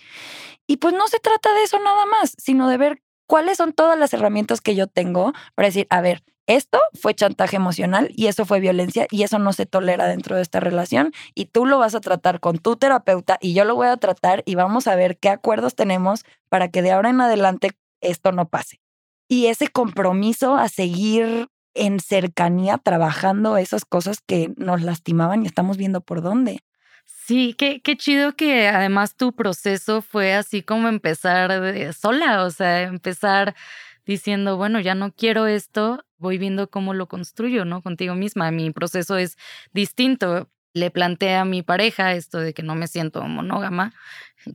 [0.66, 4.00] Y pues no se trata de eso nada más, sino de ver ¿cuáles son todas
[4.00, 8.46] las herramientas que yo tengo para decir, a ver, esto fue chantaje emocional y eso
[8.46, 11.94] fue violencia y eso no se tolera dentro de esta relación y tú lo vas
[11.94, 15.18] a tratar con tu terapeuta y yo lo voy a tratar y vamos a ver
[15.18, 18.80] qué acuerdos tenemos para que de ahora en adelante esto no pase.
[19.28, 25.78] Y ese compromiso a seguir en cercanía trabajando esas cosas que nos lastimaban y estamos
[25.78, 26.62] viendo por dónde.
[27.06, 31.52] Sí, qué, qué chido que además tu proceso fue así como empezar
[31.94, 33.54] sola, o sea, empezar
[34.08, 37.82] diciendo, bueno, ya no quiero esto, voy viendo cómo lo construyo, ¿no?
[37.82, 38.52] Contigo misma.
[38.52, 39.38] Mi proceso es
[39.74, 40.50] distinto.
[40.74, 43.94] Le planteé a mi pareja esto de que no me siento monógama.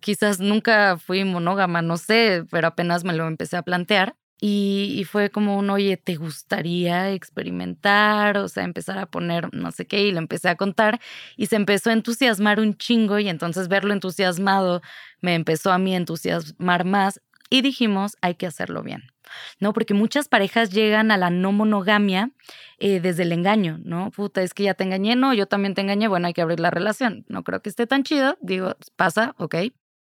[0.00, 4.16] Quizás nunca fui monógama, no sé, pero apenas me lo empecé a plantear.
[4.44, 8.38] Y, fue como un, oye, ¿te gustaría experimentar?
[8.38, 11.00] O sea, empezar a poner no sé qué, y lo empecé a contar.
[11.36, 14.82] Y se empezó a entusiasmar un chingo, y entonces verlo entusiasmado
[15.20, 17.20] me empezó a mí entusiasmar más.
[17.50, 19.11] Y dijimos, hay que hacerlo bien.
[19.58, 19.72] ¿No?
[19.72, 22.30] Porque muchas parejas llegan a la no monogamia
[22.78, 24.10] eh, desde el engaño, ¿no?
[24.10, 26.60] Puta, es que ya te engañé, no, yo también te engañé, bueno, hay que abrir
[26.60, 27.24] la relación.
[27.28, 29.56] No creo que esté tan chido, digo, pasa, ok,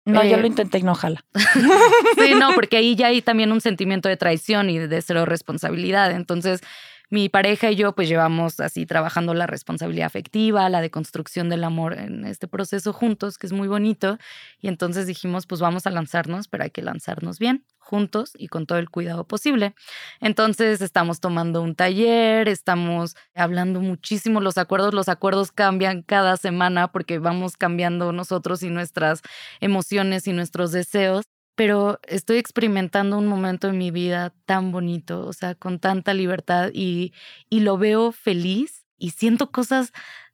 [0.08, 1.24] no, yo lo eh, intenté y no jala.
[2.18, 6.12] sí, no, porque ahí ya hay también un sentimiento de traición y de cero responsabilidad.
[6.12, 6.62] Entonces,
[7.10, 11.94] mi pareja y yo pues llevamos así trabajando la responsabilidad afectiva, la deconstrucción del amor
[11.94, 14.18] en este proceso juntos, que es muy bonito.
[14.60, 18.66] Y entonces dijimos, pues vamos a lanzarnos, pero hay que lanzarnos bien, juntos y con
[18.66, 19.74] todo el cuidado posible.
[20.20, 26.92] Entonces estamos tomando un taller, estamos hablando muchísimo los acuerdos, los acuerdos cambian cada semana
[26.92, 29.22] porque vamos cambiando nosotros y nuestras
[29.60, 31.24] emociones y nuestros deseos
[31.58, 36.70] pero estoy experimentando un momento en mi vida tan bonito, o sea, con tanta libertad
[36.72, 37.12] y,
[37.50, 39.92] y lo veo feliz y siento cosas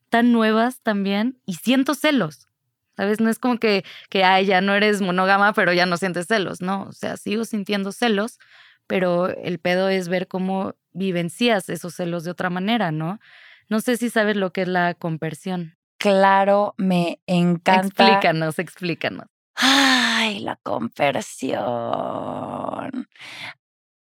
[0.09, 2.47] tan nuevas también y siento celos.
[2.95, 3.21] ¿Sabes?
[3.21, 6.61] No es como que, que ay, ya no eres monógama, pero ya no sientes celos,
[6.61, 6.83] ¿no?
[6.83, 8.37] O sea, sigo sintiendo celos,
[8.85, 13.19] pero el pedo es ver cómo vivencias esos celos de otra manera, ¿no?
[13.67, 15.75] No sé si sabes lo que es la conversión.
[15.97, 18.05] Claro, me encanta.
[18.05, 19.25] Explícanos, explícanos.
[20.17, 21.65] Ay, la conversión.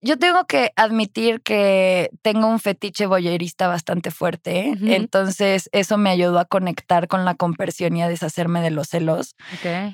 [0.00, 6.38] Yo tengo que admitir que tengo un fetiche boyerista bastante fuerte, entonces eso me ayudó
[6.38, 9.34] a conectar con la conversión y a deshacerme de los celos.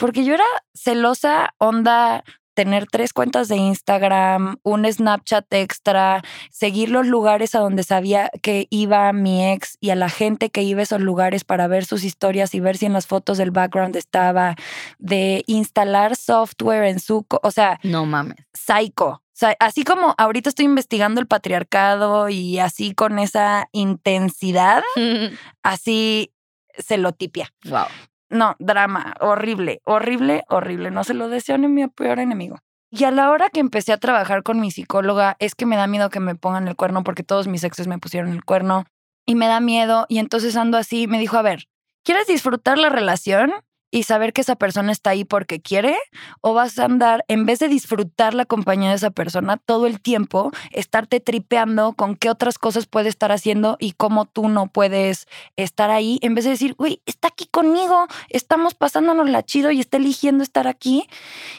[0.00, 7.06] Porque yo era celosa, onda, tener tres cuentas de Instagram, un Snapchat extra, seguir los
[7.06, 10.82] lugares a donde sabía que iba mi ex y a la gente que iba a
[10.82, 14.56] esos lugares para ver sus historias y ver si en las fotos del background estaba,
[14.98, 18.36] de instalar software en su, o sea, no mames.
[18.54, 19.06] Psycho.
[19.06, 24.82] O sea, así como ahorita estoy investigando el patriarcado y así con esa intensidad,
[25.62, 26.32] así
[26.76, 27.52] se lo tipia.
[27.64, 27.86] Wow.
[28.30, 30.90] No, drama, horrible, horrible, horrible.
[30.90, 32.58] No se lo deseo ni mi peor enemigo.
[32.92, 35.86] Y a la hora que empecé a trabajar con mi psicóloga, es que me da
[35.86, 38.84] miedo que me pongan el cuerno porque todos mis exes me pusieron el cuerno
[39.26, 40.06] y me da miedo.
[40.08, 41.66] Y entonces ando así, me dijo, a ver,
[42.04, 43.52] ¿quieres disfrutar la relación?
[43.90, 45.96] Y saber que esa persona está ahí porque quiere
[46.40, 50.00] o vas a andar, en vez de disfrutar la compañía de esa persona todo el
[50.00, 55.26] tiempo, estarte tripeando con qué otras cosas puede estar haciendo y cómo tú no puedes
[55.56, 59.80] estar ahí, en vez de decir, uy, está aquí conmigo, estamos pasándonos la chido y
[59.80, 61.08] está eligiendo estar aquí.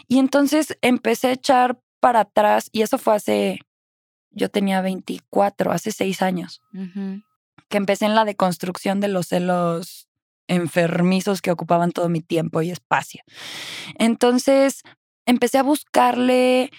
[0.07, 3.59] Y entonces empecé a echar para atrás y eso fue hace,
[4.31, 6.61] yo tenía 24, hace seis años,
[7.69, 10.07] que empecé en la deconstrucción de los celos
[10.47, 13.23] enfermizos que ocupaban todo mi tiempo y espacio.
[13.97, 14.83] Entonces
[15.25, 16.71] empecé a buscarle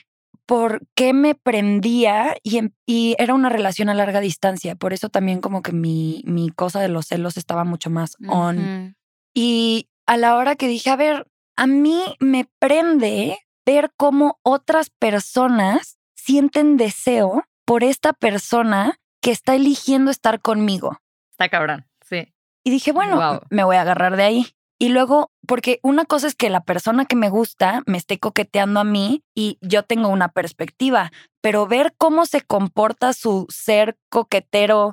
[0.46, 4.75] por qué me prendía y, em, y, era una relación a larga distancia.
[4.75, 8.96] Por eso también como que mi, mi cosa de los celos estaba mucho más on.
[9.35, 14.90] Y a la hora que dije, a ver, a mí me prende ver cómo otras
[14.90, 20.98] personas sienten deseo por esta persona que está eligiendo estar conmigo.
[21.31, 21.87] Está cabrón.
[22.64, 24.46] Y dije, bueno, me voy a agarrar de ahí.
[24.79, 28.81] Y luego, porque una cosa es que la persona que me gusta me esté coqueteando
[28.81, 34.92] a mí y yo tengo una perspectiva, pero ver cómo se comporta su ser coquetero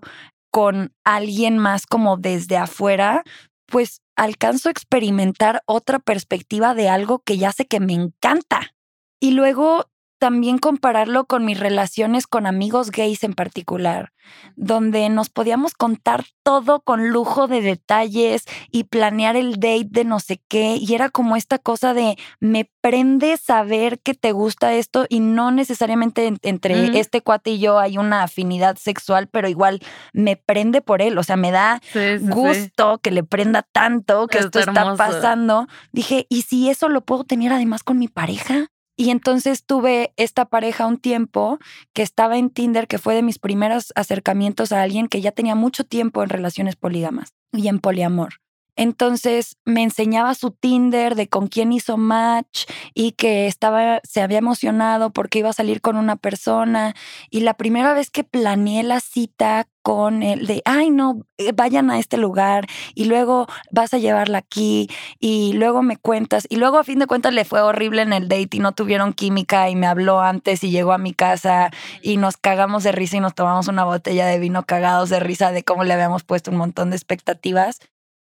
[0.51, 3.23] con alguien más como desde afuera,
[3.65, 8.75] pues alcanzo a experimentar otra perspectiva de algo que ya sé que me encanta.
[9.19, 9.85] Y luego
[10.19, 14.11] también compararlo con mis relaciones con amigos gays en particular,
[14.55, 20.19] donde nos podíamos contar todo con lujo de detalles y planear el date de no
[20.19, 25.05] sé qué, y era como esta cosa de me prende saber que te gusta esto
[25.09, 29.79] y no necesariamente entre este cuate y yo hay una afinidad sexual, pero igual
[30.13, 31.81] me prende por él, o sea, me da
[32.21, 35.67] gusto que le prenda tanto que esto está pasando.
[35.91, 38.67] Dije, ¿y si eso lo puedo tener además con mi pareja?
[38.99, 41.57] Y entonces tuve esta pareja un tiempo
[41.93, 45.55] que estaba en Tinder, que fue de mis primeros acercamientos a alguien que ya tenía
[45.55, 48.41] mucho tiempo en relaciones polígamas y en poliamor.
[48.79, 52.63] Entonces me enseñaba su Tinder de con quién hizo match
[52.93, 56.95] y que estaba, se había emocionado porque iba a salir con una persona.
[57.29, 61.91] Y la primera vez que planeé la cita con él de, ay no, eh, vayan
[61.91, 66.47] a este lugar y luego vas a llevarla aquí y luego me cuentas.
[66.49, 69.11] Y luego a fin de cuentas le fue horrible en el date y no tuvieron
[69.11, 71.69] química y me habló antes y llegó a mi casa
[72.01, 75.51] y nos cagamos de risa y nos tomamos una botella de vino cagados de risa
[75.51, 77.81] de cómo le habíamos puesto un montón de expectativas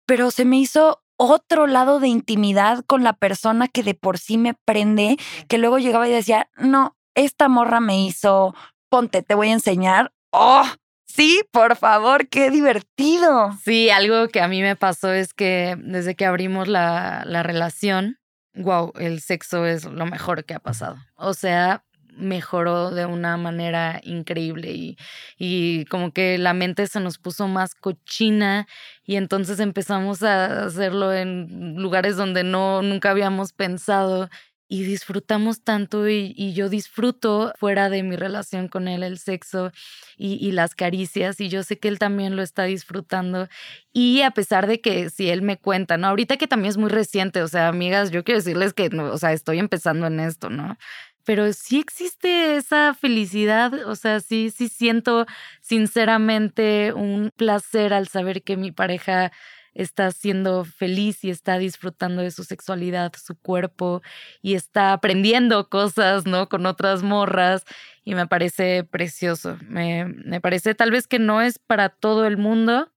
[0.06, 4.38] pero se me hizo otro lado de intimidad con la persona que de por sí
[4.38, 5.16] me prende,
[5.48, 8.54] que luego llegaba y decía, no, esta morra me hizo,
[8.88, 10.12] ponte, te voy a enseñar.
[10.30, 10.64] ¡Oh!
[11.06, 13.52] Sí, por favor, qué divertido.
[13.62, 18.18] Sí, algo que a mí me pasó es que desde que abrimos la, la relación,
[18.54, 20.96] wow, el sexo es lo mejor que ha pasado.
[21.14, 21.84] O sea,
[22.16, 24.96] mejoró de una manera increíble y,
[25.38, 28.66] y, como que la mente se nos puso más cochina
[29.04, 34.28] y entonces empezamos a hacerlo en lugares donde no nunca habíamos pensado
[34.68, 39.72] y disfrutamos tanto y, yo disfruto fuera de mi relación con él el sexo
[40.16, 43.48] y, y, las caricias y yo sé que él también lo está disfrutando
[43.92, 46.08] y a pesar de que si él me cuenta, ¿no?
[46.08, 49.18] Ahorita que también es muy reciente, o sea, amigas, yo quiero decirles que, no, o
[49.18, 50.76] sea, estoy empezando en esto, ¿no?
[51.24, 55.26] Pero sí existe esa felicidad, o sea, sí, sí siento
[55.60, 59.32] sinceramente un placer al saber que mi pareja
[59.74, 64.02] está siendo feliz y está disfrutando de su sexualidad, su cuerpo
[64.40, 66.48] y está aprendiendo cosas, ¿no?
[66.48, 67.64] Con otras morras
[68.04, 69.58] y me parece precioso.
[69.68, 72.92] Me, me parece tal vez que no es para todo el mundo,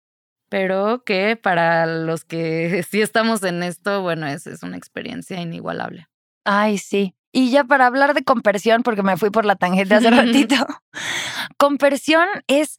[0.49, 6.07] pero que para los que sí estamos en esto, bueno, es, es una experiencia inigualable.
[6.45, 7.15] Ay, sí.
[7.37, 10.55] Y ya para hablar de compersión, porque me fui por la tangente hace ratito,
[11.57, 12.77] compersión es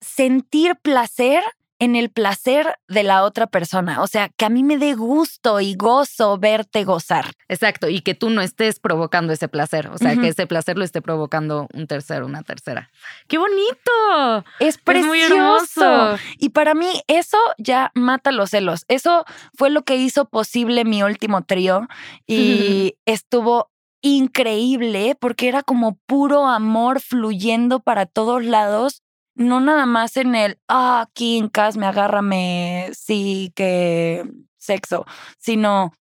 [0.00, 1.42] sentir placer
[1.78, 4.00] en el placer de la otra persona.
[4.00, 7.32] O sea, que a mí me dé gusto y gozo verte gozar.
[7.48, 9.88] Exacto, y que tú no estés provocando ese placer.
[9.88, 12.90] O sea, que ese placer lo esté provocando un tercero, una tercera.
[13.26, 14.46] ¡Qué bonito!
[14.58, 16.16] Es precioso.
[16.38, 18.86] y para mí eso ya mata los celos.
[18.88, 21.86] Eso fue lo que hizo posible mi último trío
[22.26, 23.70] y estuvo
[24.02, 29.02] increíble porque era como puro amor fluyendo para todos lados,
[29.34, 34.24] no nada más en el, ah, quincas, me agárrame, sí, que
[34.58, 35.06] sexo,
[35.38, 35.92] sino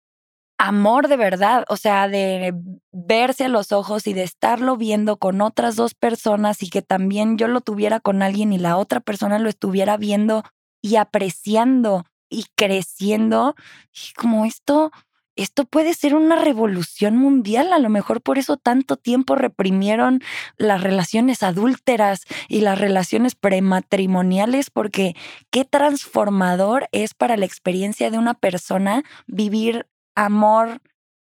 [0.57, 2.53] amor de verdad, o sea, de
[2.91, 7.37] verse a los ojos y de estarlo viendo con otras dos personas y que también
[7.37, 10.43] yo lo tuviera con alguien y la otra persona lo estuviera viendo
[10.81, 13.55] y apreciando y creciendo.
[13.93, 14.91] Y como esto,
[15.37, 17.71] esto puede ser una revolución mundial.
[17.71, 20.21] A lo mejor por eso tanto tiempo reprimieron
[20.57, 25.15] las relaciones adúlteras y las relaciones prematrimoniales, porque
[25.49, 30.81] qué transformador es para la experiencia de una persona vivir amor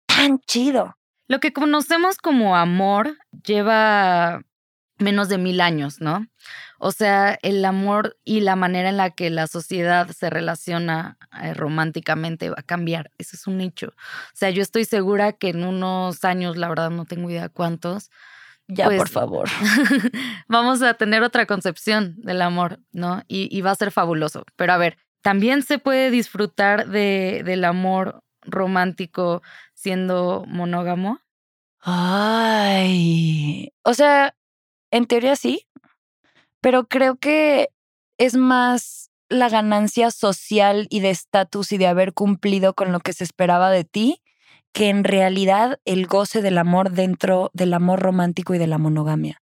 [0.07, 0.97] tan chido.
[1.29, 4.43] Lo que conocemos como amor lleva
[5.01, 6.26] menos de mil años, ¿no?
[6.78, 11.55] O sea, el amor y la manera en la que la sociedad se relaciona eh,
[11.55, 13.11] románticamente va a cambiar.
[13.18, 13.88] Eso es un hecho.
[13.88, 18.11] O sea, yo estoy segura que en unos años, la verdad no tengo idea cuántos.
[18.66, 19.48] Ya, por pues, favor.
[20.48, 23.22] vamos a tener otra concepción del amor, ¿no?
[23.26, 24.44] Y, va a ser fabuloso.
[24.57, 29.42] Pero a ver, también se puede disfrutar de, del amor romántico
[29.74, 31.20] siendo monógamo.
[31.80, 33.72] Ay.
[33.82, 34.34] O sea,
[34.91, 35.66] en teoría sí,
[36.61, 37.70] pero creo que
[38.18, 43.12] es más la ganancia social y de estatus y de haber cumplido con lo que
[43.12, 44.22] se esperaba de ti
[44.72, 49.43] que en realidad el goce del amor dentro del amor romántico y de la monogamia.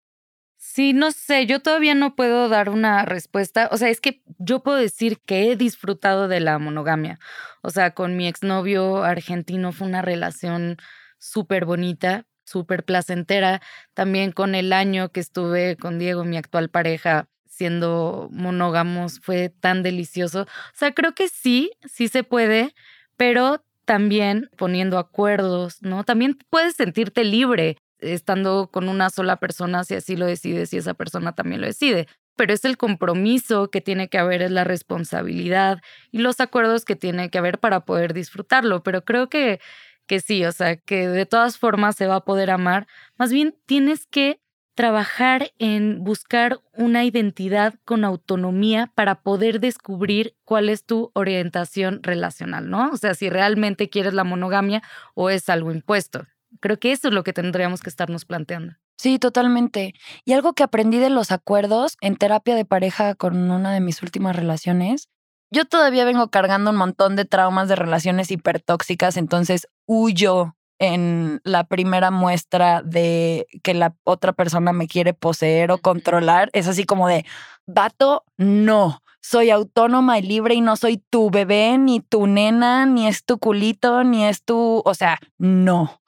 [0.56, 3.68] Sí, no sé, yo todavía no puedo dar una respuesta.
[3.70, 7.18] O sea, es que yo puedo decir que he disfrutado de la monogamia.
[7.62, 10.78] O sea, con mi exnovio argentino fue una relación
[11.18, 13.60] súper bonita, súper placentera.
[13.94, 19.82] También con el año que estuve con Diego, mi actual pareja, siendo monógamos, fue tan
[19.82, 20.42] delicioso.
[20.42, 22.74] O sea, creo que sí, sí se puede,
[23.16, 26.04] pero también poniendo acuerdos, ¿no?
[26.04, 30.94] También puedes sentirte libre estando con una sola persona si así lo decides y esa
[30.94, 32.08] persona también lo decide.
[32.36, 35.80] Pero es el compromiso que tiene que haber, es la responsabilidad
[36.10, 38.82] y los acuerdos que tiene que haber para poder disfrutarlo.
[38.82, 39.60] Pero creo que
[40.06, 42.86] que sí, o sea, que de todas formas se va a poder amar.
[43.18, 44.40] Más bien tienes que
[44.74, 52.68] trabajar en buscar una identidad con autonomía para poder descubrir cuál es tu orientación relacional,
[52.68, 52.90] ¿no?
[52.90, 54.82] O sea, si realmente quieres la monogamia
[55.14, 56.26] o es algo impuesto.
[56.60, 58.74] Creo que eso es lo que tendríamos que estarnos planteando.
[58.96, 59.94] Sí, totalmente.
[60.24, 64.02] Y algo que aprendí de los acuerdos en terapia de pareja con una de mis
[64.02, 65.08] últimas relaciones,
[65.50, 71.64] yo todavía vengo cargando un montón de traumas de relaciones hipertóxicas, entonces huyo en la
[71.64, 76.50] primera muestra de que la otra persona me quiere poseer o controlar.
[76.52, 77.24] Es así como de,
[77.66, 83.06] vato, no soy autónoma y libre y no soy tu bebé, ni tu nena, ni
[83.06, 86.02] es tu culito, ni es tu, o sea, no.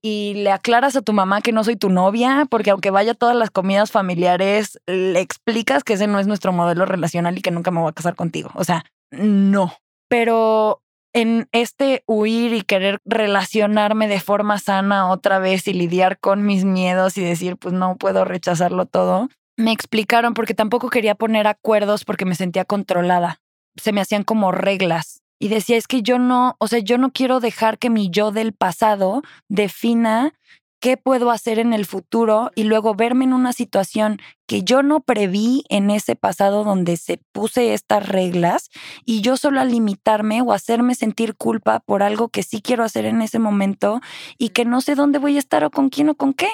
[0.00, 3.16] Y le aclaras a tu mamá que no soy tu novia, porque aunque vaya a
[3.16, 7.50] todas las comidas familiares, le explicas que ese no es nuestro modelo relacional y que
[7.50, 8.52] nunca me voy a casar contigo.
[8.54, 9.72] O sea, no.
[10.08, 10.80] Pero
[11.12, 16.64] en este huir y querer relacionarme de forma sana otra vez y lidiar con mis
[16.64, 19.28] miedos y decir, pues no puedo rechazarlo todo,
[19.60, 23.40] me explicaron porque tampoco quería poner acuerdos porque me sentía controlada.
[23.76, 25.22] Se me hacían como reglas.
[25.38, 28.30] Y decía, es que yo no, o sea, yo no quiero dejar que mi yo
[28.30, 30.34] del pasado defina
[30.80, 35.00] qué puedo hacer en el futuro y luego verme en una situación que yo no
[35.00, 38.70] preví en ese pasado donde se puse estas reglas
[39.04, 43.04] y yo solo a limitarme o hacerme sentir culpa por algo que sí quiero hacer
[43.04, 44.00] en ese momento
[44.38, 46.48] y que no sé dónde voy a estar o con quién o con qué.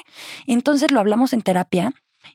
[0.46, 1.92] Entonces lo hablamos en terapia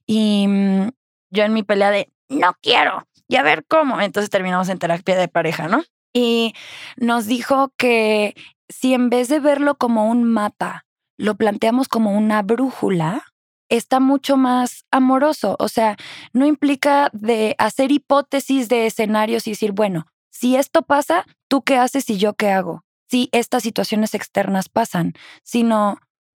[0.07, 0.89] y mm,
[1.29, 4.01] yo en mi pelea de, no quiero, y a ver cómo.
[4.01, 5.83] Entonces terminamos en terapia de pareja, ¿no?
[6.13, 6.53] Y
[6.97, 8.35] nos dijo que
[8.67, 10.85] si en vez de verlo como un mapa,
[11.21, 13.23] lo planteamos como una brújula,
[13.69, 15.55] está mucho más amoroso.
[15.59, 15.95] O sea,
[16.33, 21.77] no implica de hacer hipótesis de escenarios y decir, bueno, si esto pasa, ¿tú qué
[21.77, 22.83] haces y yo qué hago?
[23.07, 25.13] Si estas situaciones externas pasan,
[25.43, 25.99] sino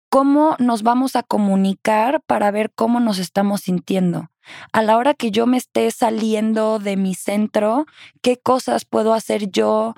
[0.10, 4.32] cómo nos vamos a comunicar para ver cómo nos estamos sintiendo.
[4.74, 7.86] A la hora que yo me esté saliendo de mi centro,
[8.22, 9.94] ¿qué cosas puedo hacer yo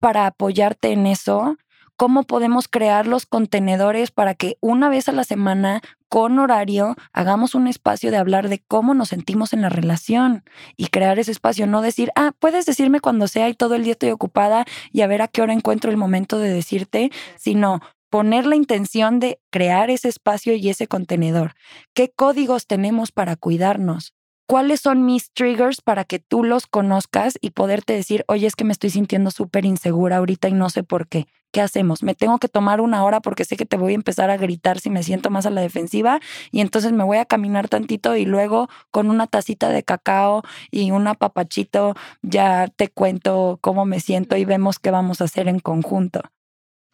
[0.00, 1.56] para apoyarte en eso?
[1.96, 5.80] ¿Cómo podemos crear los contenedores para que una vez a la semana,
[6.10, 10.44] con horario, hagamos un espacio de hablar de cómo nos sentimos en la relación
[10.76, 11.66] y crear ese espacio?
[11.66, 15.06] No decir, ah, puedes decirme cuando sea y todo el día estoy ocupada y a
[15.06, 17.80] ver a qué hora encuentro el momento de decirte, sino
[18.10, 21.54] poner la intención de crear ese espacio y ese contenedor.
[21.94, 24.15] ¿Qué códigos tenemos para cuidarnos?
[24.48, 28.62] ¿Cuáles son mis triggers para que tú los conozcas y poderte decir, oye, es que
[28.62, 31.26] me estoy sintiendo súper insegura ahorita y no sé por qué?
[31.50, 32.04] ¿Qué hacemos?
[32.04, 34.78] Me tengo que tomar una hora porque sé que te voy a empezar a gritar
[34.78, 36.20] si me siento más a la defensiva
[36.52, 40.92] y entonces me voy a caminar tantito y luego con una tacita de cacao y
[40.92, 45.58] un apapachito ya te cuento cómo me siento y vemos qué vamos a hacer en
[45.58, 46.20] conjunto.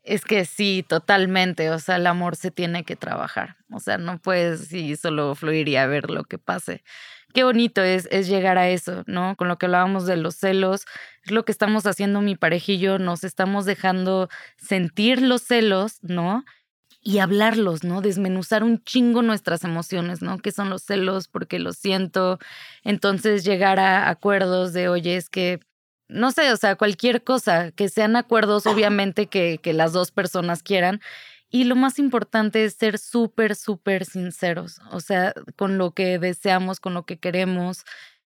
[0.03, 1.71] Es que sí, totalmente.
[1.71, 3.57] O sea, el amor se tiene que trabajar.
[3.71, 6.83] O sea, no puedes sí, solo fluir y a ver lo que pase.
[7.33, 9.37] Qué bonito es, es llegar a eso, ¿no?
[9.37, 10.85] Con lo que hablábamos de los celos,
[11.25, 14.29] es lo que estamos haciendo mi parejillo, nos estamos dejando
[14.59, 16.45] sentir los celos, ¿no?
[17.01, 18.01] Y hablarlos, ¿no?
[18.01, 20.39] Desmenuzar un chingo nuestras emociones, ¿no?
[20.39, 21.29] ¿Qué son los celos?
[21.29, 22.39] Porque lo siento.
[22.85, 25.61] Entonces llegar a acuerdos de, oye, es que
[26.09, 30.63] no sé, o sea, cualquier cosa, que sean acuerdos, obviamente, que, que las dos personas
[30.63, 31.01] quieran.
[31.55, 36.81] Y lo más importante es ser súper, súper sinceros, o sea, con lo que deseamos,
[36.81, 37.85] con lo que queremos,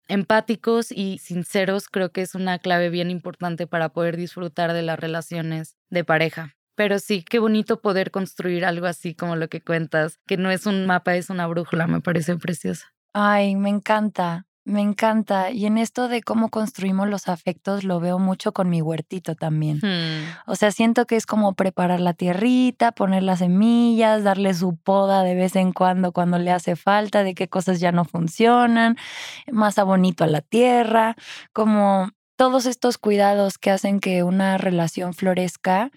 [0.08, 4.98] empáticos y sinceros, creo que es una clave bien importante para poder disfrutar de las
[4.98, 6.54] relaciones de pareja.
[6.74, 10.66] Pero sí, qué bonito poder construir algo así como lo que cuentas, que no es
[10.66, 12.84] un mapa, es una brújula, me parece precioso.
[13.14, 14.46] Ay, me encanta.
[14.66, 15.50] Me encanta.
[15.50, 19.78] Y en esto de cómo construimos los afectos lo veo mucho con mi huertito también.
[19.82, 20.24] Hmm.
[20.46, 25.22] O sea, siento que es como preparar la tierrita, poner las semillas, darle su poda
[25.22, 28.96] de vez en cuando cuando le hace falta, de qué cosas ya no funcionan,
[29.52, 31.14] más bonito a la tierra,
[31.52, 35.90] como todos estos cuidados que hacen que una relación florezca.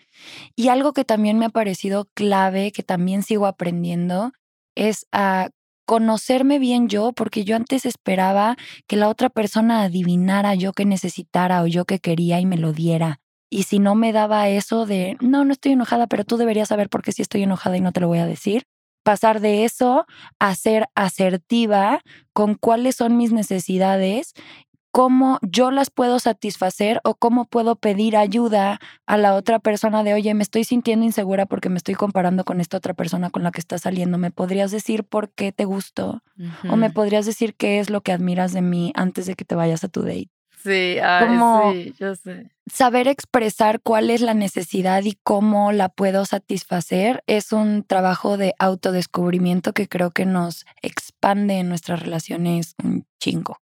[0.56, 4.34] Y algo que también me ha parecido clave, que también sigo aprendiendo,
[4.76, 5.50] es a
[5.88, 8.58] conocerme bien yo, porque yo antes esperaba
[8.88, 12.74] que la otra persona adivinara yo que necesitara o yo que quería y me lo
[12.74, 13.22] diera.
[13.50, 16.90] Y si no me daba eso de, no, no estoy enojada, pero tú deberías saber
[16.90, 18.64] por qué sí estoy enojada y no te lo voy a decir,
[19.04, 20.06] pasar de eso
[20.40, 22.02] a ser asertiva
[22.34, 24.34] con cuáles son mis necesidades
[24.98, 30.16] cómo yo las puedo satisfacer o cómo puedo pedir ayuda a la otra persona de,
[30.16, 33.52] oye, me estoy sintiendo insegura porque me estoy comparando con esta otra persona con la
[33.52, 34.18] que está saliendo.
[34.18, 36.24] ¿Me podrías decir por qué te gustó?
[36.68, 39.54] O me podrías decir qué es lo que admiras de mí antes de que te
[39.54, 40.32] vayas a tu date.
[40.64, 42.50] Sí, ay, sí, yo sé.
[42.66, 48.56] Saber expresar cuál es la necesidad y cómo la puedo satisfacer es un trabajo de
[48.58, 53.60] autodescubrimiento que creo que nos expande en nuestras relaciones un chingo.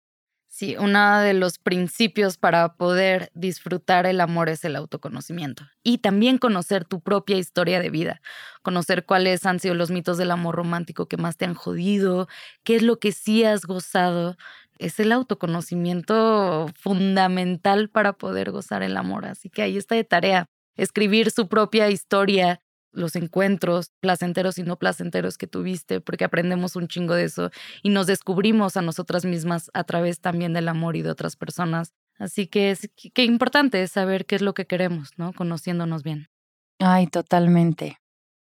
[0.56, 6.38] Sí, uno de los principios para poder disfrutar el amor es el autoconocimiento y también
[6.38, 8.20] conocer tu propia historia de vida,
[8.62, 12.28] conocer cuáles han sido los mitos del amor romántico que más te han jodido,
[12.62, 14.36] qué es lo que sí has gozado.
[14.78, 20.46] Es el autoconocimiento fundamental para poder gozar el amor, así que ahí está de tarea,
[20.76, 22.60] escribir su propia historia,
[22.94, 27.50] los encuentros placenteros y no placenteros que tuviste, porque aprendemos un chingo de eso
[27.82, 31.92] y nos descubrimos a nosotras mismas a través también del amor y de otras personas.
[32.18, 35.32] Así que es que importante es saber qué es lo que queremos, ¿no?
[35.32, 36.28] Conociéndonos bien.
[36.78, 37.98] Ay, totalmente.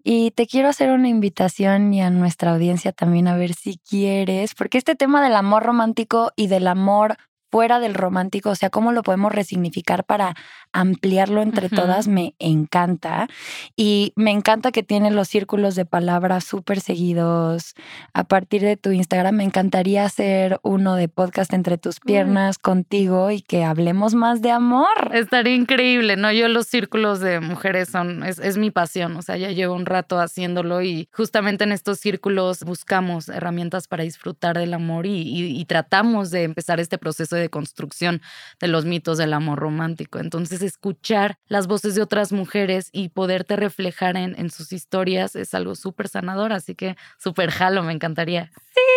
[0.03, 4.55] Y te quiero hacer una invitación y a nuestra audiencia también a ver si quieres,
[4.55, 7.17] porque este tema del amor romántico y del amor
[7.51, 10.35] fuera del romántico, o sea, cómo lo podemos resignificar para
[10.77, 13.27] ampliarlo entre todas, me encanta.
[13.75, 17.73] Y me encanta que tiene los círculos de palabras súper seguidos.
[18.13, 23.31] A partir de tu Instagram, me encantaría hacer uno de podcast entre tus piernas contigo
[23.31, 25.11] y que hablemos más de amor.
[25.13, 26.31] Estaría increíble, ¿no?
[26.31, 30.19] Yo los círculos de mujeres son, es, mi pasión, o sea, ya llevo un rato
[30.19, 36.43] haciéndolo y justamente en estos círculos buscamos herramientas para disfrutar del amor y tratamos de
[36.43, 38.21] empezar este proceso de construcción
[38.59, 40.19] de los mitos del amor romántico.
[40.19, 45.53] Entonces, escuchar las voces de otras mujeres y poderte reflejar en, en sus historias es
[45.53, 48.51] algo súper sanador, así que súper jalo, me encantaría.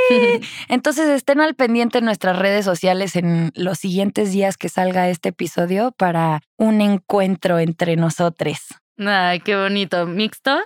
[0.09, 5.09] Sí, entonces estén al pendiente en nuestras redes sociales en los siguientes días que salga
[5.09, 8.59] este episodio para un encuentro entre nosotros.
[8.99, 10.07] Ay, qué bonito.
[10.07, 10.59] ¿Mixto?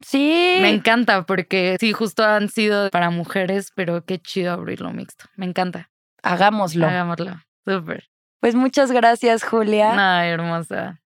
[0.00, 0.58] Sí.
[0.60, 5.24] Me encanta porque sí, justo han sido para mujeres, pero qué chido abrirlo mixto.
[5.36, 5.90] Me encanta
[6.22, 6.86] hagámoslo.
[6.86, 7.40] Hagámoslo.
[7.66, 8.08] Súper.
[8.40, 10.20] Pues muchas gracias, Julia.
[10.20, 11.00] Ay, hermosa.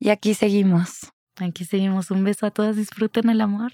[0.00, 1.12] Y aquí seguimos.
[1.36, 2.10] Aquí seguimos.
[2.10, 2.76] Un beso a todas.
[2.76, 3.72] Disfruten el amor.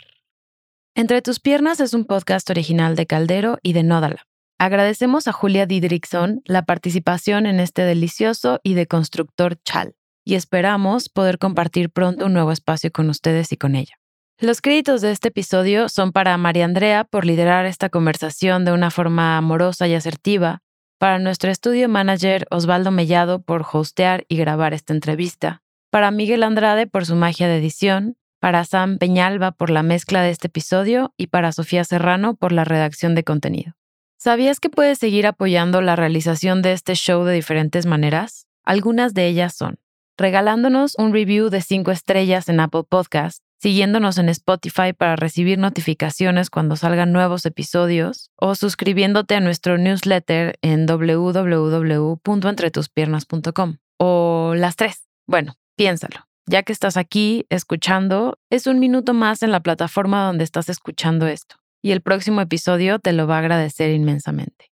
[0.95, 4.27] Entre tus piernas es un podcast original de Caldero y de Nódala.
[4.59, 9.95] Agradecemos a Julia Didrickson la participación en este delicioso y de constructor chal
[10.25, 13.95] y esperamos poder compartir pronto un nuevo espacio con ustedes y con ella.
[14.39, 18.91] Los créditos de este episodio son para María Andrea por liderar esta conversación de una
[18.91, 20.63] forma amorosa y asertiva,
[20.99, 26.87] para nuestro estudio manager Osvaldo Mellado por hostear y grabar esta entrevista, para Miguel Andrade
[26.87, 31.29] por su magia de edición, para Sam Peñalba por la mezcla de este episodio y
[31.29, 33.75] para Sofía Serrano por la redacción de contenido.
[34.19, 38.47] ¿Sabías que puedes seguir apoyando la realización de este show de diferentes maneras?
[38.65, 39.79] Algunas de ellas son
[40.19, 46.51] regalándonos un review de 5 estrellas en Apple Podcast, siguiéndonos en Spotify para recibir notificaciones
[46.51, 53.77] cuando salgan nuevos episodios o suscribiéndote a nuestro newsletter en www.entretuspiernas.com.
[53.99, 55.09] O las tres.
[55.27, 56.27] Bueno, piénsalo.
[56.47, 61.27] Ya que estás aquí escuchando, es un minuto más en la plataforma donde estás escuchando
[61.27, 64.73] esto y el próximo episodio te lo va a agradecer inmensamente.